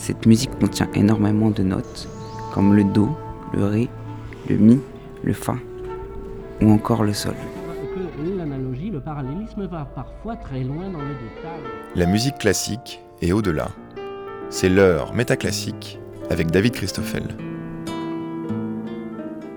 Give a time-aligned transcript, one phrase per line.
[0.00, 2.08] Cette musique contient énormément de notes,
[2.54, 3.10] comme le Do,
[3.52, 3.88] le Ré,
[4.48, 4.80] le Mi,
[5.22, 5.56] le Fa
[6.62, 7.34] ou encore le Sol.
[8.38, 11.60] L'analogie, le parallélisme va parfois très loin dans le détail.
[11.94, 13.68] La musique classique est au-delà.
[14.48, 15.98] C'est l'heure métaclassique
[16.30, 17.24] avec David Christoffel.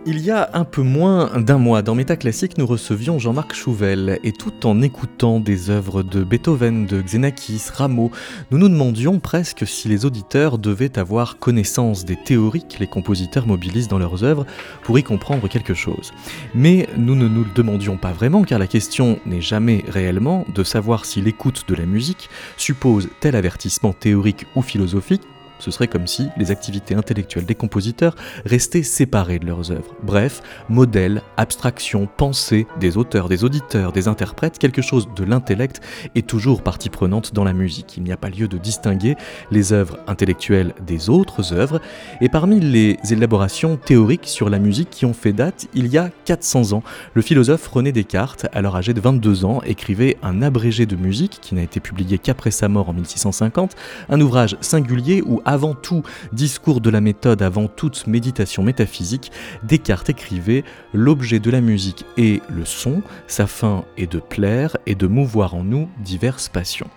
[0.05, 4.33] Il y a un peu moins d'un mois, dans Métaclassique, nous recevions Jean-Marc Chouvel, et
[4.33, 8.11] tout en écoutant des œuvres de Beethoven, de Xenakis, Rameau,
[8.51, 13.47] nous nous demandions presque si les auditeurs devaient avoir connaissance des théories que les compositeurs
[13.47, 14.45] mobilisent dans leurs œuvres
[14.83, 16.11] pour y comprendre quelque chose.
[16.53, 20.65] Mais nous ne nous le demandions pas vraiment, car la question n'est jamais réellement de
[20.65, 25.21] savoir si l'écoute de la musique suppose tel avertissement théorique ou philosophique
[25.59, 29.95] ce serait comme si les activités intellectuelles des compositeurs restaient séparées de leurs œuvres.
[30.03, 35.81] Bref, modèle, abstraction, pensée des auteurs, des auditeurs, des interprètes, quelque chose de l'intellect
[36.15, 37.97] est toujours partie prenante dans la musique.
[37.97, 39.15] Il n'y a pas lieu de distinguer
[39.51, 41.81] les œuvres intellectuelles des autres œuvres.
[42.21, 46.09] Et parmi les élaborations théoriques sur la musique qui ont fait date, il y a
[46.25, 50.95] 400 ans, le philosophe René Descartes, alors âgé de 22 ans, écrivait un abrégé de
[50.95, 53.75] musique qui n'a été publié qu'après sa mort en 1650,
[54.09, 59.31] un ouvrage singulier où avant tout discours de la méthode, avant toute méditation métaphysique,
[59.63, 60.63] Descartes écrivait
[60.93, 65.55] L'objet de la musique est le son, sa fin est de plaire et de mouvoir
[65.55, 66.89] en nous diverses passions.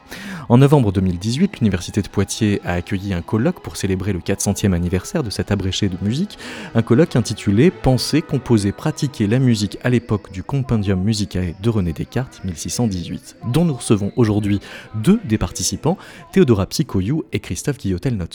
[0.49, 5.23] En novembre 2018, l'Université de Poitiers a accueilli un colloque pour célébrer le 400e anniversaire
[5.23, 6.39] de cet abrégé de musique,
[6.75, 11.93] un colloque intitulé Penser, composer, pratiquer la musique à l'époque du Compendium Musicae de René
[11.93, 14.61] Descartes 1618, dont nous recevons aujourd'hui
[14.95, 15.99] deux des participants,
[16.33, 17.79] Théodora Psychoyou et Christophe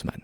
[0.01, 0.21] Guillotel-Notman.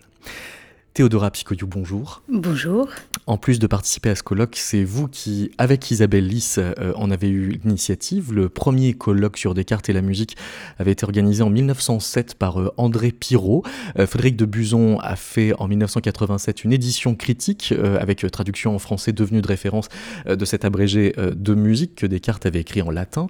[0.97, 2.23] Théodora Picoyou, bonjour.
[2.27, 2.87] Bonjour.
[3.27, 7.11] En plus de participer à ce colloque, c'est vous qui, avec Isabelle Lys, euh, en
[7.11, 8.33] avez eu l'initiative.
[8.33, 10.37] Le premier colloque sur Descartes et la musique
[10.79, 13.61] avait été organisé en 1907 par euh, André Pirot.
[13.99, 19.11] Euh, Frédéric de Buzon a fait en 1987 une édition critique avec traduction en français
[19.11, 19.89] devenue de référence
[20.25, 23.27] de cet abrégé de musique que Descartes avait écrit en latin.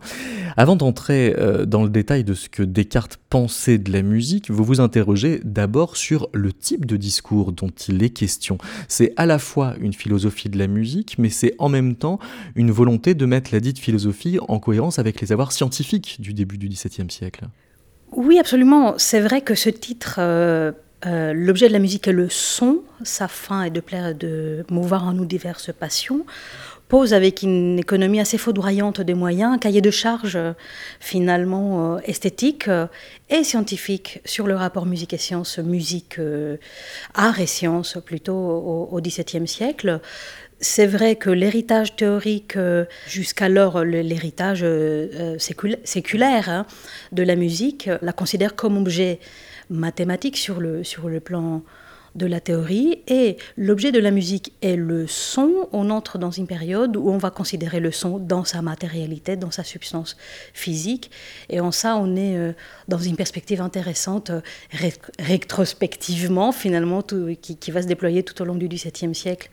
[0.56, 4.80] Avant d'entrer dans le détail de ce que Descartes pensait de la musique, vous vous
[4.80, 8.58] interrogez d'abord sur le type de discours dont il est question.
[8.88, 12.20] C'est à la fois une philosophie de la musique, mais c'est en même temps
[12.56, 16.58] une volonté de mettre la dite philosophie en cohérence avec les avoirs scientifiques du début
[16.58, 17.46] du XVIIe siècle.
[18.12, 18.96] Oui, absolument.
[18.98, 20.16] C'est vrai que ce titre...
[20.20, 20.72] Euh,
[21.06, 24.66] euh, l'objet de la musique est le son, sa fin est de plaire et de
[24.72, 26.26] mouvoir en nous diverses passions
[26.88, 30.54] pose avec une économie assez foudroyante des moyens, un cahier de charges euh,
[31.00, 32.88] finalement euh, esthétique euh,
[33.30, 36.20] et scientifique sur le rapport musique et science, musique,
[37.14, 40.00] art et science plutôt au XVIIe siècle.
[40.60, 42.58] C'est vrai que l'héritage théorique,
[43.06, 44.66] jusqu'alors l'héritage
[45.38, 46.66] séculaire hein,
[47.12, 49.20] de la musique, la considère comme objet
[49.70, 51.64] mathématique sur le, sur le plan
[52.18, 55.70] de la théorie et l'objet de la musique est le son.
[55.72, 59.52] On entre dans une période où on va considérer le son dans sa matérialité, dans
[59.52, 60.18] sa substance
[60.54, 61.12] physique.
[61.50, 62.54] Et en ça, on est euh,
[62.88, 64.42] dans une perspective intéressante, euh,
[65.20, 69.50] rétrospectivement, finalement, qui, va se déployer tout au long du XVIIe siècle.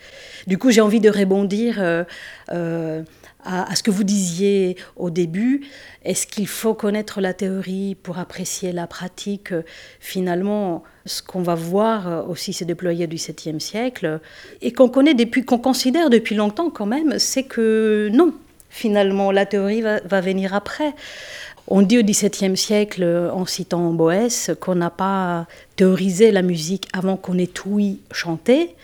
[0.46, 1.76] Du coup, j'ai envie de rebondir.
[1.78, 3.02] Euh,
[3.44, 5.62] à, ce que vous disiez au début.
[6.04, 9.52] Est-ce qu'il faut connaître la théorie pour apprécier la pratique?
[10.00, 14.20] Finalement, ce qu'on va voir aussi se déployer du XVIIe siècle
[14.62, 18.34] et qu'on connaît depuis, qu'on considère depuis longtemps quand même, c'est que non,
[18.70, 20.94] finalement, la théorie va, va venir après.
[21.66, 25.46] On dit au XVIIe siècle, en citant Boès, qu'on n'a pas
[25.76, 27.80] théorisé la musique avant qu'on ait tout
[28.12, 28.74] chanté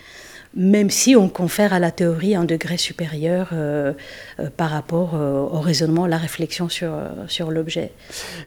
[0.55, 3.93] même si on confère à la théorie un degré supérieur euh,
[4.41, 6.93] euh, par rapport euh, au raisonnement, la réflexion sur,
[7.29, 7.93] sur l'objet.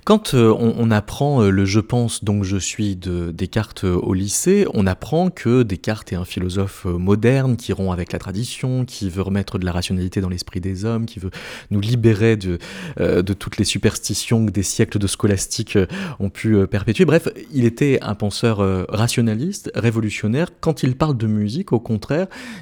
[0.04, 5.30] Quand on, apprend le je pense donc je suis de Descartes au lycée, on apprend
[5.30, 9.66] que Descartes est un philosophe moderne qui rompt avec la tradition, qui veut remettre de
[9.66, 11.32] la rationalité dans l'esprit des hommes, qui veut
[11.72, 12.60] nous libérer de,
[13.00, 15.78] de toutes les superstitions que des siècles de scolastiques
[16.20, 17.06] ont pu perpétuer.
[17.06, 18.58] Bref, il était un penseur
[18.90, 20.50] rationaliste, révolutionnaire.
[20.60, 21.93] Quand il parle de musique, au contraire,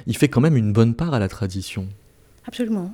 [0.06, 1.86] il fait quand même une bonne part à la tradition.
[2.46, 2.92] Absolument.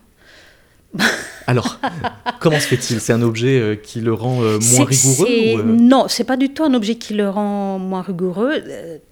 [1.46, 1.78] Alors,
[2.40, 3.00] comment se fait-il?
[3.00, 6.36] C'est un objet euh, qui le rend euh, moins rigoureux ou euh Non, c'est pas
[6.36, 8.62] du tout un objet qui le rend moins rigoureux.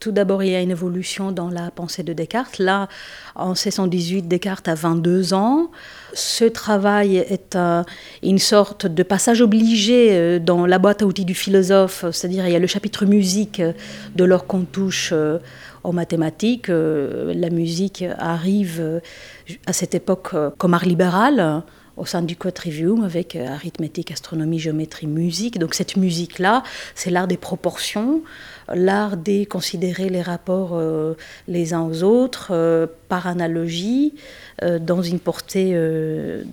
[0.00, 2.58] Tout d'abord, il y a une évolution dans la pensée de Descartes.
[2.58, 2.88] Là,
[3.34, 5.70] en 1618, Descartes a 22 ans.
[6.14, 7.58] Ce travail est
[8.22, 12.56] une sorte de passage obligé dans la boîte à outils du philosophe, c'est-à-dire il y
[12.56, 13.60] a le chapitre musique
[14.14, 15.12] de l'or qu'on touche
[15.86, 16.68] aux mathématiques.
[16.68, 19.00] Euh, la musique arrive euh,
[19.66, 21.62] à cette époque euh, comme art libéral
[21.96, 22.58] au sein du Code
[23.02, 25.58] avec arithmétique, astronomie, géométrie, musique.
[25.58, 26.62] Donc cette musique-là,
[26.94, 28.22] c'est l'art des proportions,
[28.68, 30.78] l'art de considérer les rapports
[31.48, 32.52] les uns aux autres
[33.08, 34.14] par analogie,
[34.80, 35.78] dans une portée,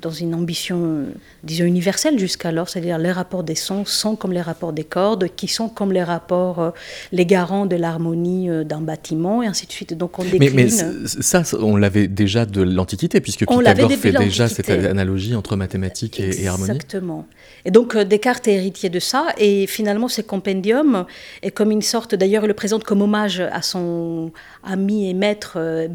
[0.02, 1.06] dans une ambition,
[1.44, 5.48] disons, universelle jusqu'alors, c'est-à-dire les rapports des sons sont comme les rapports des cordes, qui
[5.48, 6.74] sont comme les rapports,
[7.12, 9.94] les garants de l'harmonie d'un bâtiment, et ainsi de suite.
[9.94, 10.54] Donc on décline...
[10.54, 15.56] Mais, mais ça, on l'avait déjà de l'Antiquité, puisque Pythagore fait déjà cette analogie entre
[15.56, 16.72] mathématiques et, harmonie.
[16.72, 17.28] Exactement.
[17.66, 21.06] Et donc euh, Descartes est héritier de ça, et finalement ce compendium
[21.42, 24.32] est comme une sorte, d'ailleurs il le présente comme hommage à son
[24.64, 25.88] ami et maître euh,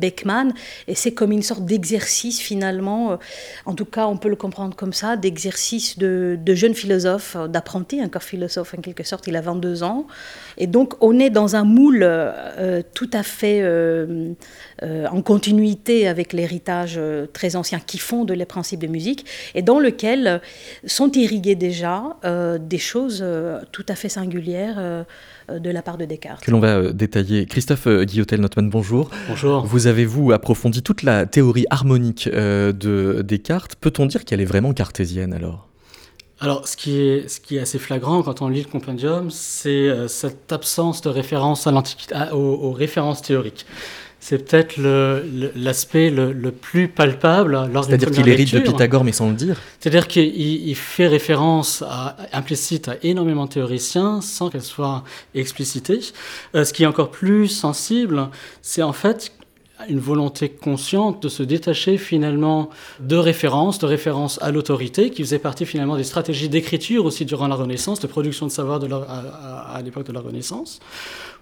[0.87, 3.17] Et c'est comme une sorte d'exercice finalement, euh,
[3.67, 8.03] en tout cas on peut le comprendre comme ça, d'exercice de, de jeune philosophe, d'apprenti,
[8.03, 10.06] encore philosophe en quelque sorte, il a 22 ans,
[10.56, 12.09] et donc on est dans un moule
[12.95, 13.65] tout à fait
[14.83, 17.00] en continuité avec l'héritage
[17.33, 20.41] très ancien qui fonde les principes de musique, et dans lequel
[20.87, 25.05] sont irrigués déjà euh, des choses euh, tout à fait singulières euh,
[25.49, 26.45] de la part de Descartes.
[26.45, 27.47] Que l'on va détailler.
[27.47, 29.11] Christophe Guillotel-Notman, bonjour.
[29.29, 29.65] Bonjour.
[29.67, 33.77] Vous avez, vous, approfondi toute la théorie harmonique de Descartes.
[33.77, 35.69] Peut-on dire qu'elle est vraiment cartésienne alors?
[36.41, 40.09] Alors, ce qui, est, ce qui est assez flagrant quand on lit le compendium, c'est
[40.09, 43.67] cette absence de référence à l'antiquité, aux, références théoriques
[44.20, 44.76] c'est peut-être
[45.56, 49.61] l'aspect le, plus palpable lors C'est-à-dire qu'il hérite de Pythagore, mais sans le dire.
[49.79, 55.05] C'est-à-dire qu'il fait référence à, implicite à énormément de théoriciens sans qu'elle soit
[55.35, 56.00] explicitée.
[56.55, 58.29] Euh, ce qui est encore plus sensible,
[58.61, 59.32] c'est en fait
[59.88, 65.38] une volonté consciente de se détacher finalement de références, de références à l'autorité, qui faisait
[65.38, 69.75] partie finalement des stratégies d'écriture aussi durant la Renaissance, de production de savoir de à,
[69.75, 70.81] à l'époque de la Renaissance,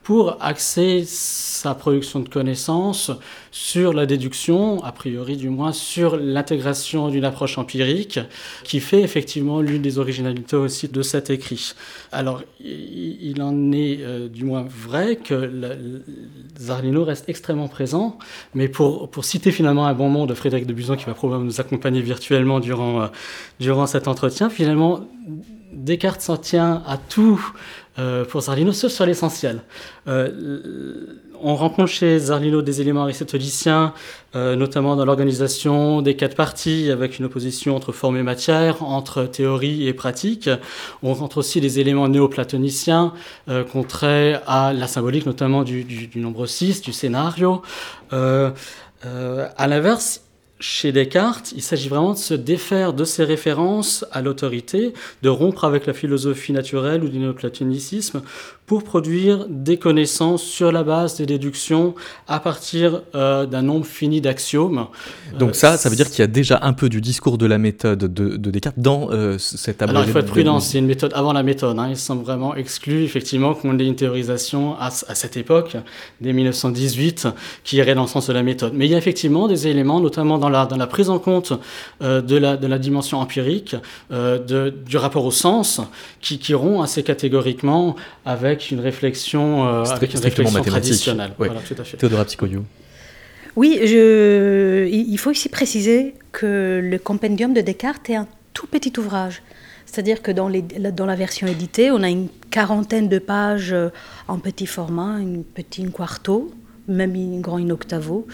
[0.06, 3.10] pour axer sa production de connaissances
[3.50, 8.20] sur la déduction, a priori du moins sur l'intégration d'une approche empirique,
[8.62, 11.72] qui fait effectivement l'une des originalités aussi de cet écrit.
[12.12, 16.00] Alors, il en est euh, du moins vrai que
[16.56, 18.16] Zarlino reste extrêmement présent,
[18.54, 21.60] mais pour, citer finalement un bon mot de Frédéric de Buzon, qui va probablement nous
[21.60, 23.06] accompagner virtuellement durant, euh,
[23.58, 25.00] durant cet entretien, finalement,
[25.72, 27.44] Descartes s'en tient à tout
[27.98, 29.62] euh, pour Zarlino, sauf sur l'essentiel.
[30.06, 31.06] Euh,
[31.40, 33.94] on rencontre chez Zarlino des éléments aristotéliciens,
[34.34, 39.24] euh, notamment dans l'organisation des quatre parties, avec une opposition entre forme et matière, entre
[39.24, 40.50] théorie et pratique.
[41.02, 43.12] On rencontre aussi des éléments néoplatoniciens,
[43.72, 47.62] contraires à la symbolique, notamment du, du, du nombre 6, du scénario.
[48.10, 50.25] À l'inverse,
[50.58, 55.64] chez Descartes, il s'agit vraiment de se défaire de ses références à l'autorité, de rompre
[55.64, 58.22] avec la philosophie naturelle ou du néoplatonicisme
[58.66, 61.94] pour produire des connaissances sur la base des déductions
[62.26, 64.86] à partir euh, d'un nombre fini d'axiomes.
[65.38, 67.58] Donc ça, ça veut dire qu'il y a déjà un peu du discours de la
[67.58, 71.32] méthode de, Descartes dans euh, cette Alors il faut être prudent, c'est une méthode avant
[71.32, 71.78] la méthode.
[71.78, 71.88] Hein.
[71.90, 75.76] Il semble vraiment exclu effectivement qu'on ait une théorisation à, à, cette époque,
[76.20, 77.28] dès 1918,
[77.62, 78.72] qui irait dans le sens de la méthode.
[78.74, 81.52] Mais il y a effectivement des éléments, notamment dans la, dans la prise en compte
[82.02, 83.76] euh, de, la, de la dimension empirique,
[84.10, 85.80] euh, de, du rapport au sens,
[86.20, 91.32] qui, qui rompt assez catégoriquement avec une réflexion, euh, avec une réflexion traditionnelle.
[91.38, 91.48] Oui.
[91.48, 91.96] Voilà, tout à fait.
[91.96, 92.64] Théodora Psychoyou.
[93.56, 94.86] Oui, je...
[94.86, 99.42] il faut ici préciser que le compendium de Descartes est un tout petit ouvrage.
[99.86, 103.74] C'est-à-dire que dans, les, dans, la version éditée, on a une quarantaine de pages
[104.28, 106.52] en petit format, une petite quarto,
[106.88, 108.26] même une grand in octavo.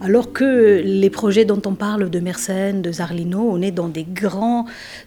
[0.00, 4.04] Alors que les projets dont on parle de Mersenne, de Zarlino, on est dans des
[4.04, 4.66] grandes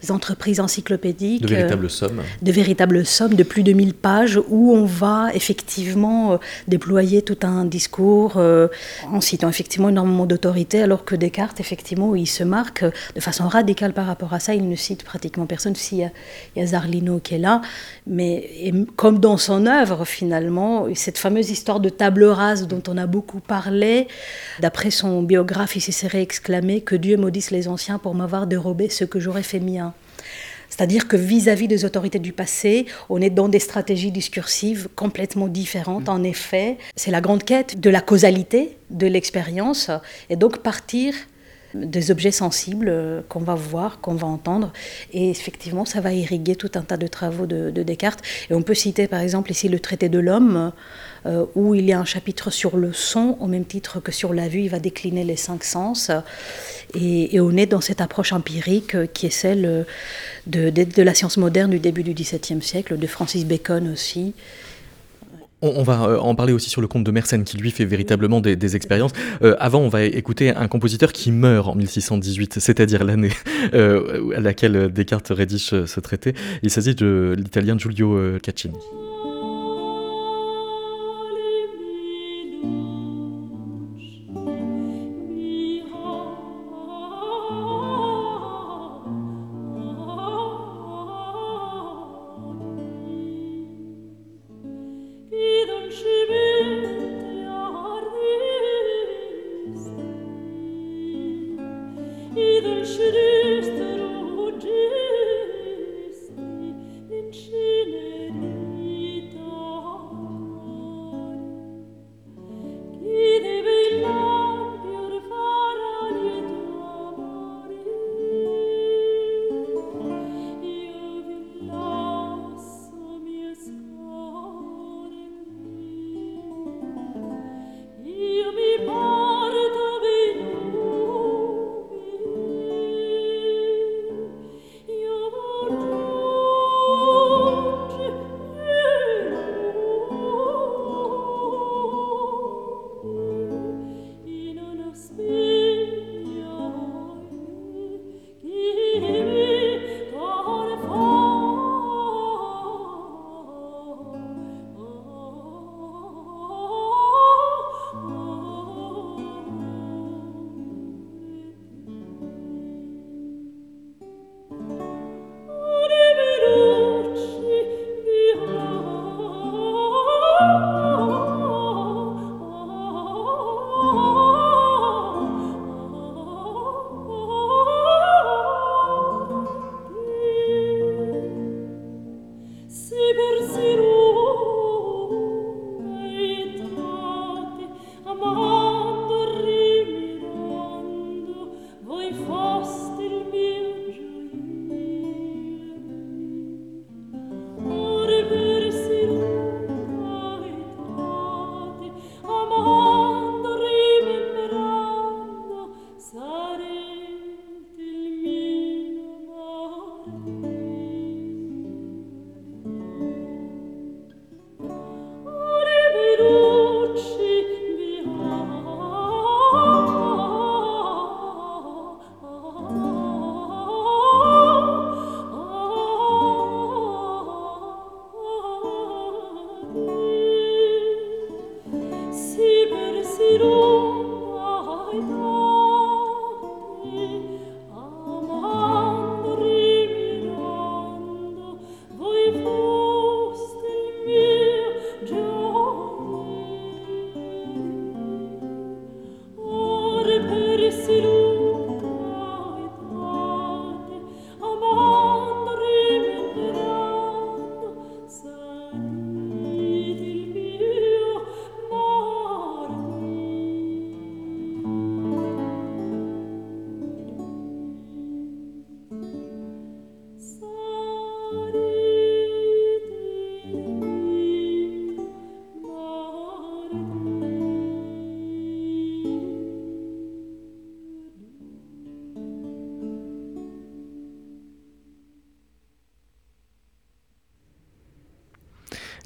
[0.10, 1.44] entreprises encyclopédiques.
[1.44, 2.22] De véritables sommes.
[2.42, 6.38] De véritables sommes de plus de 1000 pages où on va effectivement euh,
[6.68, 8.68] déployer tout un discours euh,
[9.12, 13.94] en citant effectivement énormément d'autorité, alors que Descartes, effectivement, il se marque de façon radicale
[13.94, 14.54] par rapport à ça.
[14.56, 15.76] Il ne cite pratiquement personne.
[15.76, 16.10] S'il y,
[16.60, 17.62] y, a Zarlino qui est là,
[18.06, 23.08] mais comme dans son œuvre, finalement, cette fameuse histoire de table rase dont on a
[23.08, 24.08] beaucoup parlé.
[24.60, 29.06] D'après son biographe, il s'est exclamé que Dieu maudisse les anciens pour m'avoir dérobé ce
[29.06, 29.94] que j'aurais fait mien.
[30.70, 36.10] C'est-à-dire que vis-à-vis des autorités du passé, on est dans des stratégies discursives complètement différentes.
[36.10, 39.90] En effet, c'est la grande quête de la causalité, de l'expérience,
[40.30, 41.14] et donc partir
[41.74, 44.72] des objets sensibles euh, qu'on va voir, qu'on va entendre.
[45.14, 48.22] Et effectivement, ça va irriguer tout un tas de travaux de, Descartes.
[48.50, 50.72] Et on peut citer par exemple ici le traité de l'homme,
[51.26, 54.34] euh, où il y a un chapitre sur le son, au même titre que sur
[54.34, 56.12] la vue, il va décliner les cinq sens.
[56.94, 59.86] Et, on est dans cette approche empirique euh, qui est celle
[60.48, 64.34] de, la science moderne du début du XVIIe siècle, de Francis Bacon aussi.
[65.62, 68.42] On, va euh, en parler aussi sur le conte de Mersenne qui lui fait véritablement
[68.42, 69.12] des, expériences.
[69.42, 73.32] Euh, avant, on va écouter un compositeur qui meurt en 1618, c'est-à-dire l'année
[73.74, 76.34] euh, à laquelle Descartes rédige ce traité.
[76.62, 78.78] Il s'agit de l'italien Giulio Caccini.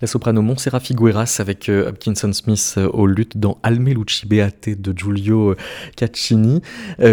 [0.01, 4.69] La soprano Montserrat Figueras avec euh, Hopkinson Smith euh, au luth dans Alme Luci Beate
[4.69, 5.55] de Giulio euh,
[5.95, 6.61] Caccini.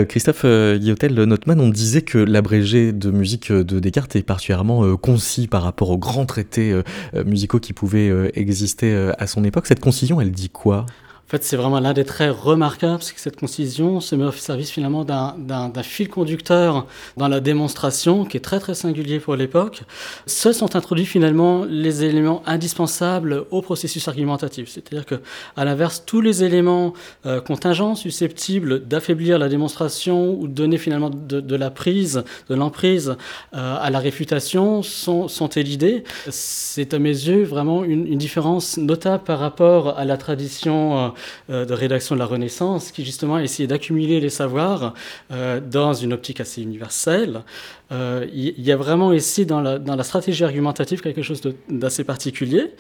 [0.09, 5.62] Christophe Guillotel Notman, on disait que l'abrégé de musique de Descartes est particulièrement concis par
[5.62, 6.80] rapport aux grands traités
[7.25, 9.66] musicaux qui pouvaient exister à son époque.
[9.66, 10.87] Cette concision, elle dit quoi?
[11.28, 14.32] En fait, c'est vraiment l'un des traits remarquables, c'est que cette concision se met au
[14.32, 16.87] service finalement d'un fil conducteur
[17.18, 19.82] dans la démonstration qui est très très singulier pour l'époque.
[20.25, 24.70] Seuls sont introduits finalement les éléments indispensables au processus argumentatif.
[24.70, 25.16] C'est-à-dire que,
[25.54, 26.94] à l'inverse, tous les éléments
[27.26, 33.16] euh, contingents susceptibles d'affaiblir la démonstration ou de donner finalement de, la prise, de l'emprise
[33.54, 36.04] euh, à la réfutation sont, sont élidés.
[36.30, 41.08] C'est à mes yeux vraiment une, une, différence notable par rapport à la tradition euh,
[41.48, 44.94] de rédaction de la Renaissance qui justement a essayé d'accumuler les savoirs
[45.32, 47.42] euh, dans une optique assez universelle.
[47.90, 52.75] Euh, il y, a vraiment ici dans la, stratégie argumentative quelque chose d'assez particulier.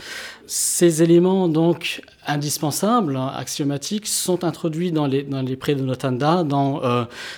[0.46, 6.82] Ces éléments donc indispensables, hein, axiomatiques, sont introduits dans les, dans pré de notanda, dans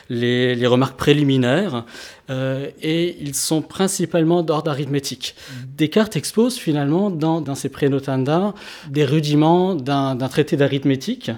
[0.09, 1.85] les, remarques préliminaires,
[2.31, 5.35] et ils sont principalement d'ordre arithmétique.
[5.77, 8.55] Descartes expose finalement dans, dans ses prénotanda
[8.89, 11.31] des rudiments d'un traité d'arithmétique.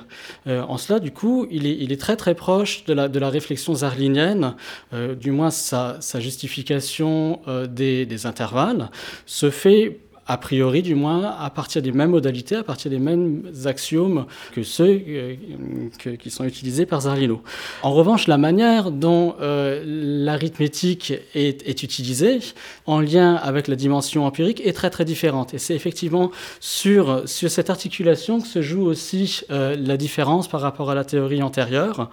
[0.47, 3.31] en cela, du coup, il est, il est, très très proche de la, de la
[3.31, 4.55] réflexion zarlinienne,
[5.19, 8.91] du moins sa, sa justification des, des intervalles
[9.27, 13.43] se fait a priori du moins, à partir des mêmes modalités, à partir des mêmes
[13.65, 15.35] axiomes que ceux euh,
[16.17, 17.43] qui sont utilisés par Zarlino.
[17.83, 22.39] En revanche, la manière dont euh, l'arithmétique est, utilisée
[22.87, 25.55] en lien avec la dimension empirique est très très différente.
[25.55, 30.61] Et c'est effectivement sur, sur cette articulation que se joue aussi euh, la différence par
[30.61, 32.11] rapport à la théorie antérieure.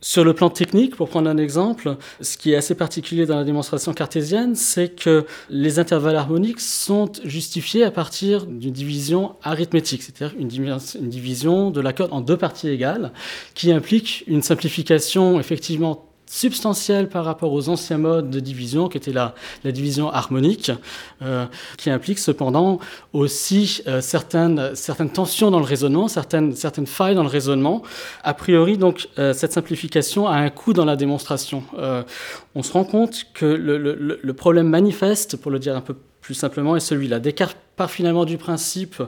[0.00, 3.44] Sur le plan technique, pour prendre un exemple, ce qui est assez particulier dans la
[3.44, 7.51] démonstration cartésienne, c'est que les intervalles harmoniques sont justifiés
[7.84, 10.48] à partir d'une division arithmétique, c'est-à-dire une,
[11.08, 13.12] division de la en deux parties égales,
[13.54, 19.12] qui implique une simplification effectivement substantielle par rapport aux anciens modes de division, qui était
[19.12, 20.72] la, division harmonique,
[21.20, 21.44] euh,
[21.76, 22.78] qui implique cependant
[23.12, 27.82] aussi euh, certaines, certaines tensions dans le raisonnement, certaines, certaines failles dans le raisonnement.
[28.24, 31.64] A priori, donc, euh, cette simplification a un coût dans la démonstration.
[32.54, 36.34] On se rend compte que le, le, problème manifeste, pour le dire un peu plus
[36.34, 37.18] simplement, est celui-là.
[37.18, 39.02] Descartes part finalement du principe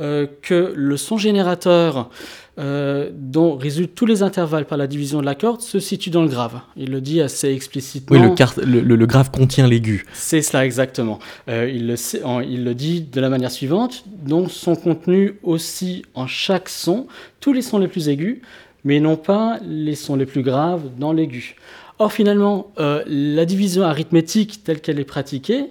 [0.00, 2.10] euh, que le son générateur
[2.58, 6.22] euh, dont résultent tous les intervalles par la division de la corde se situe dans
[6.22, 6.60] le grave.
[6.76, 8.18] Il le dit assez explicitement.
[8.18, 10.06] Oui, le, le, le grave contient l'aigu.
[10.12, 11.20] C'est cela exactement.
[11.48, 15.34] Euh, il, le sait, en, il le dit de la manière suivante, donc sont contenus
[15.42, 17.06] aussi en chaque son
[17.40, 18.40] tous les sons les plus aigus,
[18.84, 21.54] mais non pas les sons les plus graves dans l'aigu.
[21.98, 25.68] Or finalement, la division arithmétique telle qu'elle est pratiquée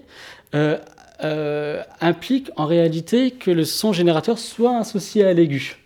[0.55, 0.77] euh,
[1.23, 5.77] euh, implique en réalité que le son générateur soit associé à l'aigu.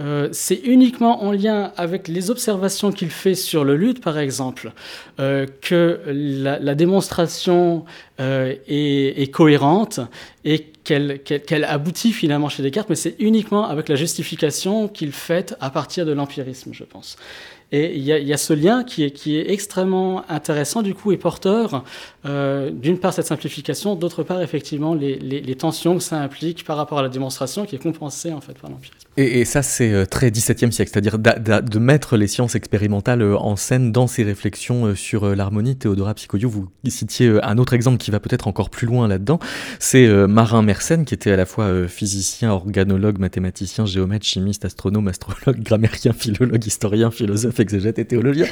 [0.00, 4.72] Euh, c'est uniquement en lien avec les observations qu'il fait sur le luth, par exemple,
[5.16, 7.84] que la, démonstration
[8.18, 10.00] est, cohérente
[10.44, 15.12] et qu'elle qu qu aboutit finalement chez Descartes, mais c'est uniquement avec la justification qu'il
[15.12, 17.16] fait à partir de l'empirisme, je pense.
[17.72, 21.16] Et il y, a ce lien qui est, qui est, extrêmement intéressant du coup et
[21.16, 21.82] porteur
[22.24, 26.76] euh, d'une part cette simplification, d'autre part effectivement les, les, tensions que ça implique par
[26.76, 29.08] rapport à la démonstration qui est compensée en fait par l'empirisme.
[29.16, 33.56] Et, ça c'est euh, très 17e siècle, c'est-à-dire de mettre les sciences expérimentales euh, en
[33.56, 35.76] scène dans ses réflexions sur l'harmonie.
[35.76, 39.38] Théodora Psychoyou, vous citiez un autre exemple qui va peut-être encore plus loin là-dedans,
[39.78, 45.60] c'est Marin Mersenne qui était à la fois physicien, organologue, mathématicien, géomètre, chimiste, astronome, astrologue,
[45.62, 48.46] grammairien, philologue, historien, philosophe, exégète et théologien.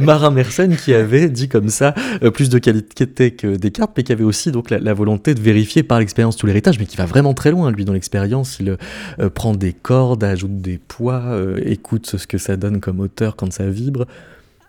[0.00, 1.94] Marin Mersenne qui avait dit comme ça
[2.34, 5.82] plus de qualité que Descartes, mais qui avait aussi donc la, la volonté de vérifier
[5.82, 8.58] par l'expérience tout l'héritage, mais qui va vraiment très loin, lui, dans l'expérience.
[8.60, 8.76] Il
[9.20, 13.36] euh, prend des cordes, ajoute des poids, euh, écoute ce que ça donne comme hauteur
[13.36, 14.06] quand ça vibre.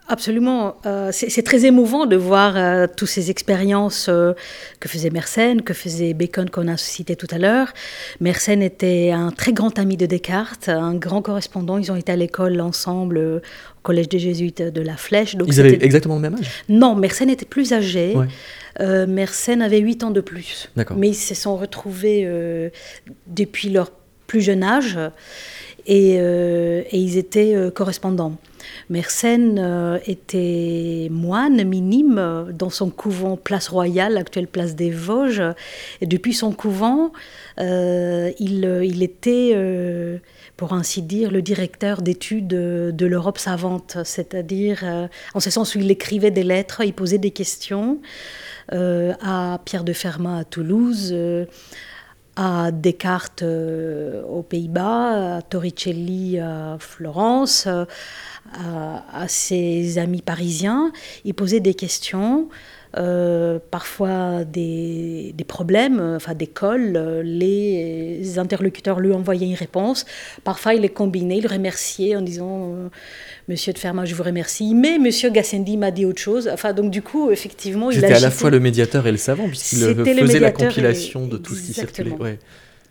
[0.09, 0.77] Absolument.
[0.85, 4.33] Euh, c'est très émouvant de voir euh, toutes ces expériences euh,
[4.79, 7.73] que faisait Mersenne, que faisait Bacon qu'on a cité tout à l'heure.
[8.21, 11.77] Mersenne était un très grand ami de Descartes, un grand correspondant.
[11.77, 13.41] Ils ont été à l'école ensemble au
[13.83, 15.35] collège des jésuites de la Flèche.
[15.35, 16.51] Donc Ils avaient exactement le même âge?
[16.69, 18.15] Non, Mersenne était plus âgé.
[18.15, 19.07] Ouais.
[19.07, 20.69] Mersenne avait 8 ans de plus.
[20.95, 22.29] Mais ils se sont retrouvés
[23.25, 23.91] depuis leur
[24.27, 24.99] plus jeune âge
[25.87, 28.37] et, euh, et ils étaient correspondants.
[28.89, 35.43] Mersenne euh, était moine minime dans son couvent Place Royale, actuelle place des Vosges.
[36.01, 37.11] Et depuis son couvent,
[37.59, 40.17] euh, il, était, euh,
[40.55, 45.79] pour ainsi dire, le directeur d'études de, l'Europe savante, c'est-à-dire euh, en ce sens où
[45.79, 47.99] il écrivait des lettres, il posait des questions
[48.73, 51.45] euh, à Pierre de Fermat à Toulouse euh,
[52.37, 57.85] à Descartes euh, aux Pays-Bas, à Torricelli à Florence, euh,
[58.53, 60.91] à, à, ses amis parisiens.
[61.25, 62.47] Il posait des questions,
[62.97, 67.21] euh, parfois des, des, problèmes, enfin des cols.
[67.23, 70.05] Les interlocuteurs lui envoyaient une réponse.
[70.43, 72.73] Parfois, il les combinait, il remerciait en disant
[73.47, 76.49] Monsieur de Fermat, je vous remercie, mais Monsieur Gassendi m'a dit autre chose.
[76.51, 78.15] Enfin, donc du coup, effectivement, il a.
[78.15, 81.29] à la fois le médiateur et le savant, puisqu'il faisait la compilation et...
[81.29, 82.11] de tout ce qui circulait.
[82.19, 82.39] Ouais.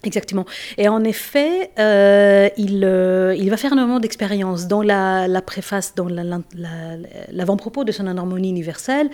[0.07, 0.45] Exactement.
[0.79, 4.69] Et en effet, euh, il, euh, il va faire énormément d'expériences.
[4.69, 9.11] Dans la, préface, dans l'avant-propos la, la, de son harmonie universelle,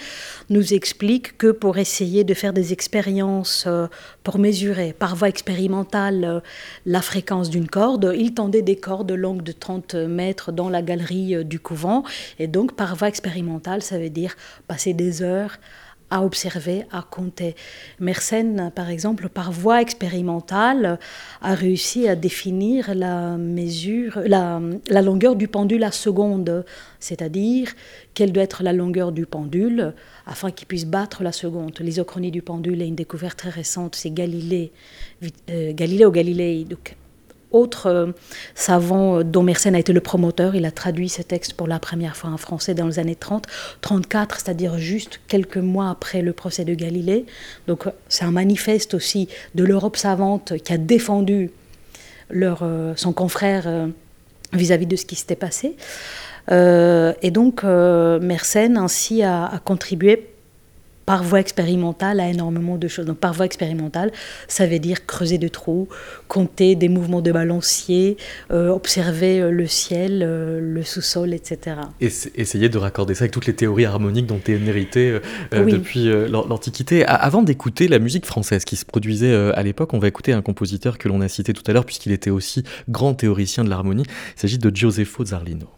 [0.51, 3.87] nous explique que pour essayer de faire des expériences, euh,
[4.23, 6.43] pour mesurer par voie expérimentale
[6.85, 11.43] la fréquence d'une corde, il tendait des cordes longues de 30 mètres dans la galerie
[11.43, 12.05] du couvent.
[12.39, 14.37] Et donc, par voie expérimentale, ça veut dire
[14.69, 15.59] passer des heures
[16.13, 17.57] à observer, à compter.
[17.99, 20.99] Mersenne, par exemple, par voie expérimentale,
[21.41, 24.61] a réussi à définir la mesure, la,
[25.01, 26.67] longueur du pendule à seconde,
[27.01, 27.73] c'est-à-dire
[28.13, 29.95] quelle doit être la longueur du pendule
[30.27, 31.73] afin qu'il puisse battre la seconde.
[31.81, 34.71] L'isochronie du pendule est une découverte très récente, c'est Galilée,
[35.51, 36.67] euh, Galilée Galilei,
[37.53, 38.13] autre euh,
[38.55, 40.55] savant euh, dont Mersenne a été le promoteur.
[40.55, 43.47] Il a traduit ce texte pour la première fois en français dans les années 30,
[43.81, 47.27] 34, c'est-à-dire juste quelques mois après le procès de Galilée.
[47.67, 51.51] Donc c'est un manifeste aussi de l'Europe savante qui a défendu
[52.31, 52.65] leur,
[52.97, 53.89] son confrère
[54.55, 55.77] vis-à-vis de ce qui s'était passé.
[56.51, 60.32] et donc Mersenne ainsi a contribué
[61.07, 63.07] par voie expérimentale à énormément de choses.
[63.07, 64.13] Donc par voie expérimentale,
[64.49, 65.89] ça veut dire creuser des trous,
[66.29, 68.17] compter des mouvements de balancier,
[68.51, 71.77] euh, observer euh, le ciel, euh, le sous-sol, etc.
[72.01, 75.19] Et essayer de raccorder ça avec toutes les théories harmoniques dont tu es hérité
[75.53, 77.05] depuis l'Antiquité.
[77.05, 80.99] Avant d'écouter la musique française qui se produisait à l'époque, on va écouter un compositeur
[80.99, 84.05] que l'on a cité tout à l'heure puisqu'il était aussi grand théoricien de l'harmonie.
[84.37, 85.69] Il s'agit de Giosefo Zarlino.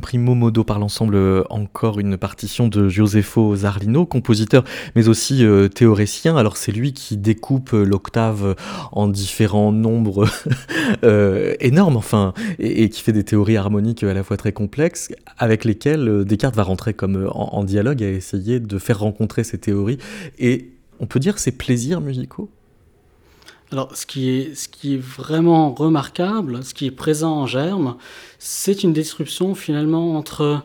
[0.00, 4.64] Primo Modo par l'ensemble, euh, encore une partition de Josefo Zarlino, compositeur
[4.96, 6.36] mais aussi euh, théoricien.
[6.36, 8.56] Alors c'est lui qui découpe euh, l'octave
[8.92, 10.26] en différents nombres
[11.60, 16.24] énormes, enfin, et, qui fait des théories harmoniques à la fois très complexes, avec lesquelles
[16.24, 19.98] Descartes va rentrer comme en, dialogue à essayer de faire rencontrer ces théories
[20.38, 22.50] et on peut dire ces plaisirs musicaux?
[23.72, 27.96] Alors, ce qui, est, ce qui est vraiment remarquable, ce qui est présent en germe,
[28.38, 30.62] c'est une description finalement entre,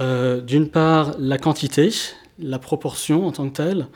[0.00, 1.90] euh, d'une part, la quantité,
[2.38, 3.86] la proportion en tant que telle,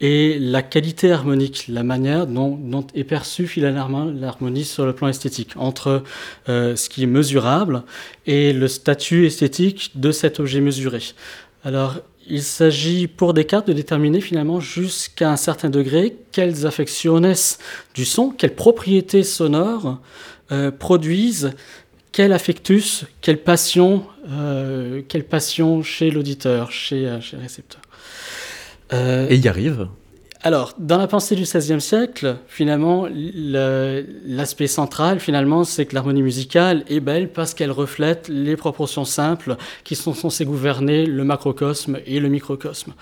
[0.00, 5.52] et la qualité harmonique, la manière dont, est perçue finalement l'harmonie sur le plan esthétique,
[5.56, 6.02] entre
[6.48, 7.84] euh, ce qui est mesurable
[8.26, 11.00] et le statut esthétique de cet objet mesuré.
[11.64, 17.34] Alors, il s'agit pour Descartes de déterminer finalement jusqu'à un certain degré quelles affectionnes
[17.94, 20.00] du son, quelles propriétés sonores
[20.50, 21.52] euh, produisent
[22.12, 25.00] quel affectus, quelle passion, euh,
[25.82, 27.80] chez l'auditeur, chez, euh, chez, le récepteur.
[29.30, 29.88] Et y arrive
[30.44, 36.82] alors, dans la pensée du XVIe siècle, finalement, l'aspect central, finalement, c'est que l'harmonie musicale
[36.88, 42.18] est belle parce qu'elle reflète les proportions simples qui sont censées gouverner le macrocosme et
[42.18, 42.94] le microcosme.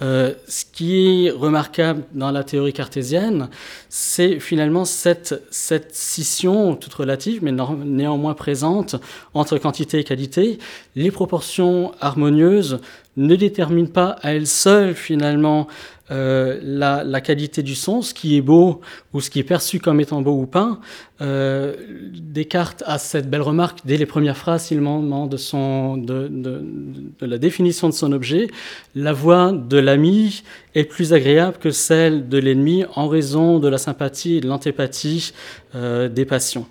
[0.00, 3.50] Euh, ce qui est remarquable dans la théorie cartésienne,
[3.90, 8.96] c'est finalement cette, cette scission toute relative, mais néanmoins présente,
[9.34, 10.58] entre quantité et qualité.
[10.96, 12.80] Les proportions harmonieuses
[13.18, 15.66] ne déterminent pas à elles seules, finalement,
[16.10, 18.80] euh, la, qualité du son, ce qui est beau
[19.12, 20.78] ou ce qui est perçu comme étant beau ou pas.
[21.20, 21.74] Euh,
[22.14, 27.26] Descartes a cette belle remarque dès les premières phrases, il demande de, son, de, de,
[27.26, 28.48] la définition de son objet.
[28.94, 30.42] La voix de l'ami
[30.74, 35.32] est plus agréable que celle de l'ennemi en raison de la sympathie et de l'antipathie
[35.74, 36.66] euh, des passions.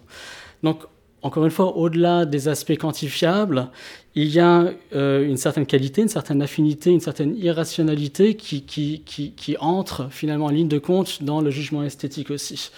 [0.63, 0.79] Donc,
[1.23, 3.69] encore une fois, au-delà des aspects quantifiables,
[4.15, 9.57] il y a euh, une certaine qualité, une certaine affinité, une certaine irrationalité qui, qui,
[9.59, 12.71] entre finalement en ligne de compte dans le jugement esthétique aussi.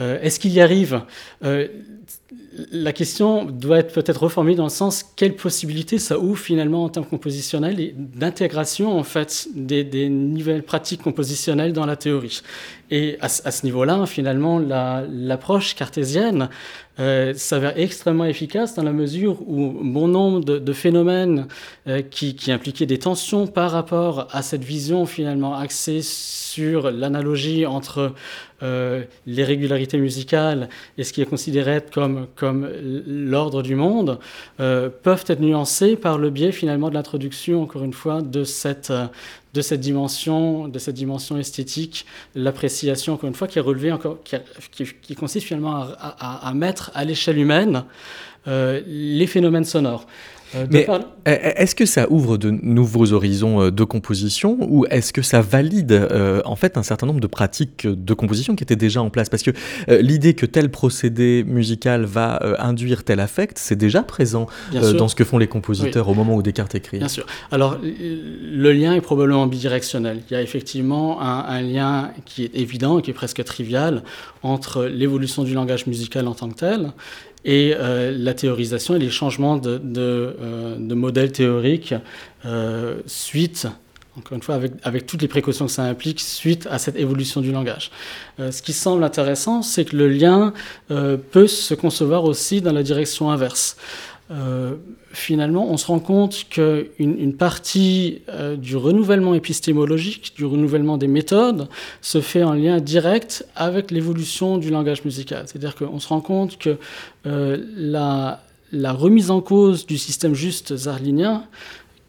[0.00, 1.02] Euh, est-ce qu'il y arrive
[1.44, 1.66] euh,
[2.70, 6.88] La question doit être peut-être reformulée dans le sens quelle possibilité ça ouvre finalement en
[6.88, 12.42] termes compositionnels et d'intégration en fait des, des, nouvelles pratiques compositionnelles dans la théorie?
[12.90, 16.48] Et à, ce niveau-là, finalement, l'approche cartésienne
[17.00, 21.46] euh, s'avère extrêmement efficace dans la mesure où bon nombre de, phénomènes
[21.86, 28.14] euh, qui, impliquaient des tensions par rapport à cette vision finalement axée sur l'analogie entre
[28.64, 32.68] euh, les régularités musicales et ce qui est considéré comme, comme
[33.06, 34.18] l'ordre du monde
[34.56, 38.92] peuvent être nuancés par le biais finalement de l'introduction, encore une fois, de cette,
[39.58, 44.18] de cette dimension, de cette dimension esthétique, l'appréciation, encore une fois, qui est relevée, encore,
[44.22, 47.84] qui, consiste finalement à, mettre à l'échelle humaine
[48.46, 50.06] euh, les phénomènes sonores.
[50.54, 50.86] Euh, Mais
[51.26, 55.92] est-ce que ça ouvre de nouveaux horizons euh, de composition ou est-ce que ça valide
[55.92, 59.28] euh, en fait un certain nombre de pratiques de composition qui étaient déjà en place?
[59.28, 59.50] Parce que
[59.88, 65.24] l'idée que tel procédé musical va induire tel affect, c'est déjà présent dans ce que
[65.24, 66.98] font les compositeurs au moment où Descartes écrit.
[66.98, 67.26] Bien sûr.
[67.50, 70.20] Alors le lien est probablement bidirectionnel.
[70.30, 74.02] Il y a effectivement un, un lien qui est évident qui est presque trivial
[74.42, 76.92] entre l'évolution du langage musical en tant que tel
[77.44, 81.94] et euh, la théorisation et les changements de, de, euh, modèles théoriques
[82.44, 83.66] euh, suite,
[84.16, 87.40] encore une fois, avec, avec, toutes les précautions que ça implique, suite à cette évolution
[87.40, 87.92] du langage.
[88.38, 90.52] ce qui semble intéressant, c'est que le lien
[90.88, 93.76] peut se concevoir aussi dans la direction inverse.
[94.30, 94.76] Euh,
[95.12, 101.08] finalement, on se rend compte qu'une une partie euh, du renouvellement épistémologique, du renouvellement des
[101.08, 101.68] méthodes,
[102.02, 105.44] se fait en lien direct avec l'évolution du langage musical.
[105.46, 106.76] C'est-à-dire qu'on se rend compte que
[107.26, 108.40] euh, la,
[108.92, 111.44] remise en cause du système juste zarlinien,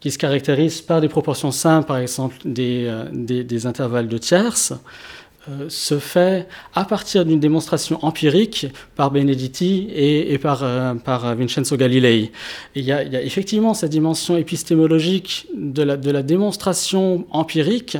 [0.00, 4.72] qui se caractérise par des proportions simples, par exemple des, des intervalles de tierces,
[5.48, 11.78] euh, se fait à partir d'une démonstration empirique par Benedetti et, par, euh, par, Vincenzo
[11.78, 12.30] Galilei.
[12.74, 17.96] il, y a, effectivement cette dimension épistémologique de la, démonstration empirique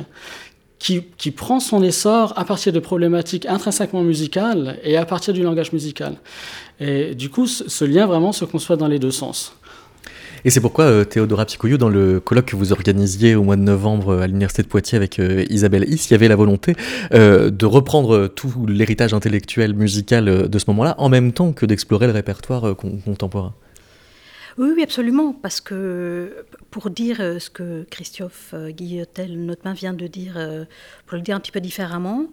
[0.77, 5.41] qui, qui, prend son essor à partir de problématiques intrinsèquement musicales et à partir du
[5.41, 6.17] langage musical.
[6.79, 9.55] Et du coup, ce lien vraiment se conçoit dans les deux sens.
[10.43, 13.61] Et c'est pourquoi euh, Théodora Picoyou, dans le colloque que vous organisiez au mois de
[13.61, 16.75] novembre euh, à l'Université de Poitiers avec euh, Isabelle Is, il y avait la volonté
[17.11, 22.13] de reprendre tout l'héritage intellectuel musical de ce moment-là, en même temps que d'explorer le
[22.13, 22.75] répertoire
[23.05, 23.53] contemporain.
[24.57, 29.73] Oui, oui, absolument, parce que pour dire euh, ce que Christophe euh, Guillotel, notre main,
[29.73, 30.65] vient de dire, euh,
[31.05, 32.27] pour le dire un petit peu différemment,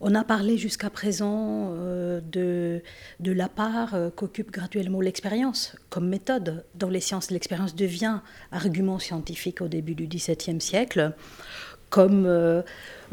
[0.00, 2.82] on a parlé jusqu'à présent de,
[3.20, 7.30] de la part qu'occupe graduellement l'expérience comme méthode dans les sciences.
[7.30, 8.18] L'expérience devient
[8.52, 11.14] argument scientifique au début du XVIIe siècle
[11.94, 12.62] comme euh,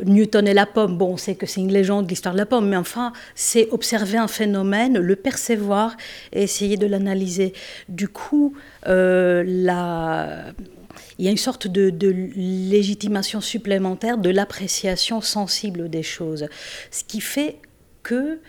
[0.04, 0.98] Newton et la pomme.
[0.98, 4.18] Bon, on sait que c'est une légende, l'histoire de la pomme, mais enfin, c'est observer
[4.18, 5.96] un phénomène, le percevoir
[6.34, 7.54] et essayer de l'analyser.
[7.90, 8.56] Du coup,
[8.88, 16.48] euh, il y a une sorte de, légitimation supplémentaire de l'appréciation sensible des choses,
[16.90, 17.58] ce qui fait
[18.02, 18.40] que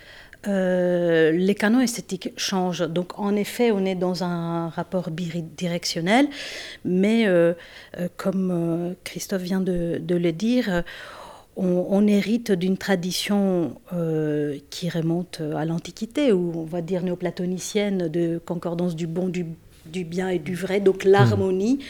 [0.49, 2.89] euh, les canons esthétiques changent.
[2.89, 6.29] Donc en effet, on est dans un rapport bidirectionnel,
[6.85, 7.53] mais euh,
[7.99, 10.83] euh, comme Christophe vient de, le dire,
[11.57, 13.77] on, hérite d'une tradition
[14.71, 19.47] qui remonte à l'Antiquité, ou on va dire néoplatonicienne, de concordance du bon, du,
[20.05, 21.81] bien et du vrai, donc l'harmonie.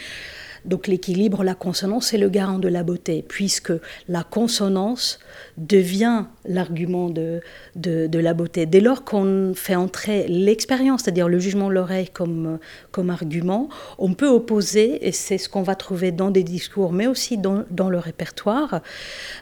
[0.65, 3.73] Donc l'équilibre, la consonance, c'est le garant de la beauté, puisque
[4.07, 5.19] la consonance
[5.57, 7.41] devient l'argument de,
[7.75, 8.65] de, la beauté.
[8.65, 12.59] Dès lors qu'on fait entrer l'expérience, c'est-à-dire le jugement de l'oreille comme,
[12.91, 17.07] comme argument, on peut opposer, et c'est ce qu'on va trouver dans des discours, mais
[17.07, 18.81] aussi dans, dans le répertoire,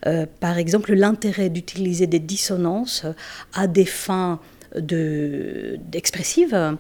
[0.08, 3.06] euh, par exemple l'intérêt d'utiliser des dissonances
[3.54, 4.40] à des fins
[4.76, 6.78] d'expressives,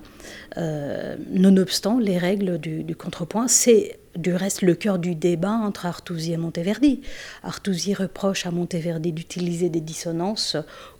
[0.57, 3.47] euh, nonobstant les règles du, du contrepoint.
[3.47, 7.01] C'est du reste le cœur du débat entre Artusi et Monteverdi.
[7.43, 10.57] Artusi reproche à Monteverdi d'utiliser des dissonances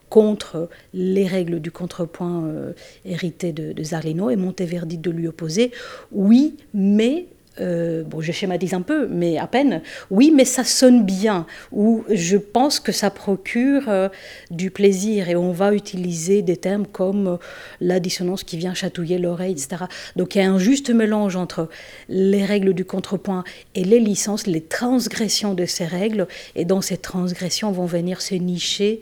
[0.10, 2.74] contre les règles du contrepoint euh,
[3.06, 5.71] hérité de, Zarlino et Monteverdi de lui opposer.
[6.12, 7.28] Oui, mais
[7.62, 12.04] euh, bon, je schématise un peu, mais à peine, oui, mais ça sonne bien, ou
[12.10, 14.10] je pense que ça procure euh,
[14.50, 17.38] du plaisir, et on va utiliser des termes comme euh,
[17.80, 19.86] la dissonance qui vient chatouiller l'oreille, etc.
[20.15, 21.69] Donc il y a un juste mélange entre
[22.10, 23.43] les règles du contrepoint
[23.76, 28.36] et les licences, les transgressions de ces règles, et dans ces transgressions vont venir se
[28.36, 29.02] nicher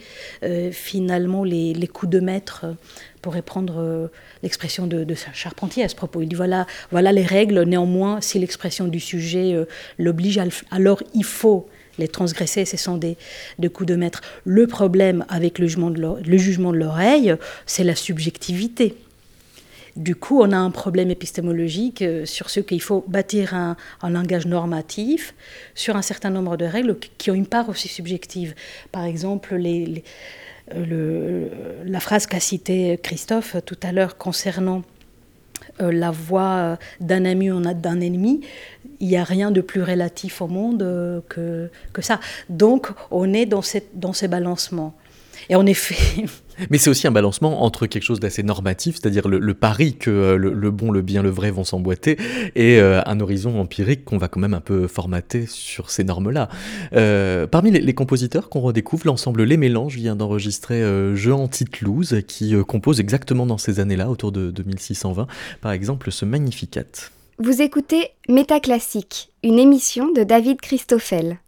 [0.71, 2.65] finalement les, les, coups de maître
[3.21, 4.09] pour reprendre
[4.43, 6.21] l'expression de, Charpentier à ce propos.
[6.21, 9.65] Il dit voilà, voilà les règles, néanmoins, si l'expression du sujet euh,
[9.97, 10.39] l'oblige,
[10.71, 13.17] alors il faut les transgresser, ce sont des,
[13.73, 14.21] coups de maître.
[14.45, 18.95] Le problème avec le jugement de l'oreille, c'est la subjectivité.
[19.95, 23.75] Du coup, on a un problème épistémologique euh, sur ce qu'il faut bâtir un,
[24.07, 25.33] langage normatif
[25.75, 28.55] sur un certain nombre de règles qui ont une part aussi subjective.
[28.93, 30.03] Par exemple, les
[30.75, 31.49] le,
[31.85, 34.83] la phrase qu'a citée Christophe tout à l'heure concernant
[35.81, 38.41] euh, la voix d'un ami ou d'un ennemi,
[38.99, 42.19] il n'y a rien de plus relatif au monde euh, que, ça.
[42.49, 44.93] Donc on est dans, cette, dans ces balancements.
[45.49, 46.25] Et en effet,
[46.69, 50.37] Mais c'est aussi un balancement entre quelque chose d'assez normatif, c'est-à-dire le, pari que euh,
[50.37, 52.17] le, bon, le bien, le vrai vont s'emboîter,
[52.55, 56.49] et euh, un horizon empirique qu'on va quand même un peu formater sur ces normes-là.
[56.93, 60.81] Euh, parmi les, compositeurs qu'on redécouvre, l'ensemble Les Mélanges vient d'enregistrer
[61.15, 65.27] Jeu Antitlouse, qui compose exactement dans ces années-là, autour de 2620,
[65.61, 66.83] par exemple ce Magnificat.
[67.39, 71.39] Vous écoutez Métaclassique, une émission de David Christoffel.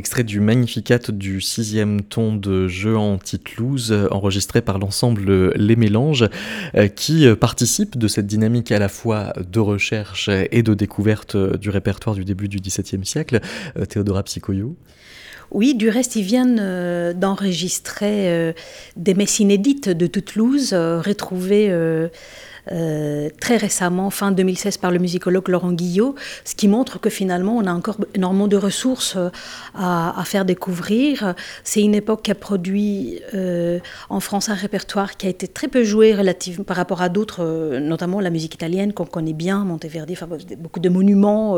[0.00, 6.26] Extrait du Magnificat du sixième ton de Jeu en Titlouse, enregistré par l'ensemble Les Mélanges,
[6.74, 11.68] euh, qui participe de cette dynamique à la fois de recherche et de découverte du
[11.68, 13.40] répertoire du début du XVIIe siècle.
[13.76, 14.74] Euh, Théodora Psychoyou
[15.52, 18.54] oui, du reste, ils viennent euh, d'enregistrer
[18.94, 21.68] des messes inédites de Toulouse, retrouvées
[22.72, 27.56] euh, très récemment, fin 2016, par le musicologue Laurent Guillot, ce qui montre que finalement,
[27.56, 29.30] on a encore énormément de ressources euh,
[29.74, 31.34] à, faire découvrir.
[31.64, 35.66] C'est une époque qui a produit euh, en France un répertoire qui a été très
[35.66, 36.16] peu joué
[36.66, 40.16] par rapport à d'autres, notamment la musique italienne qu'on connaît bien, Monteverdi,
[40.58, 41.56] beaucoup de monuments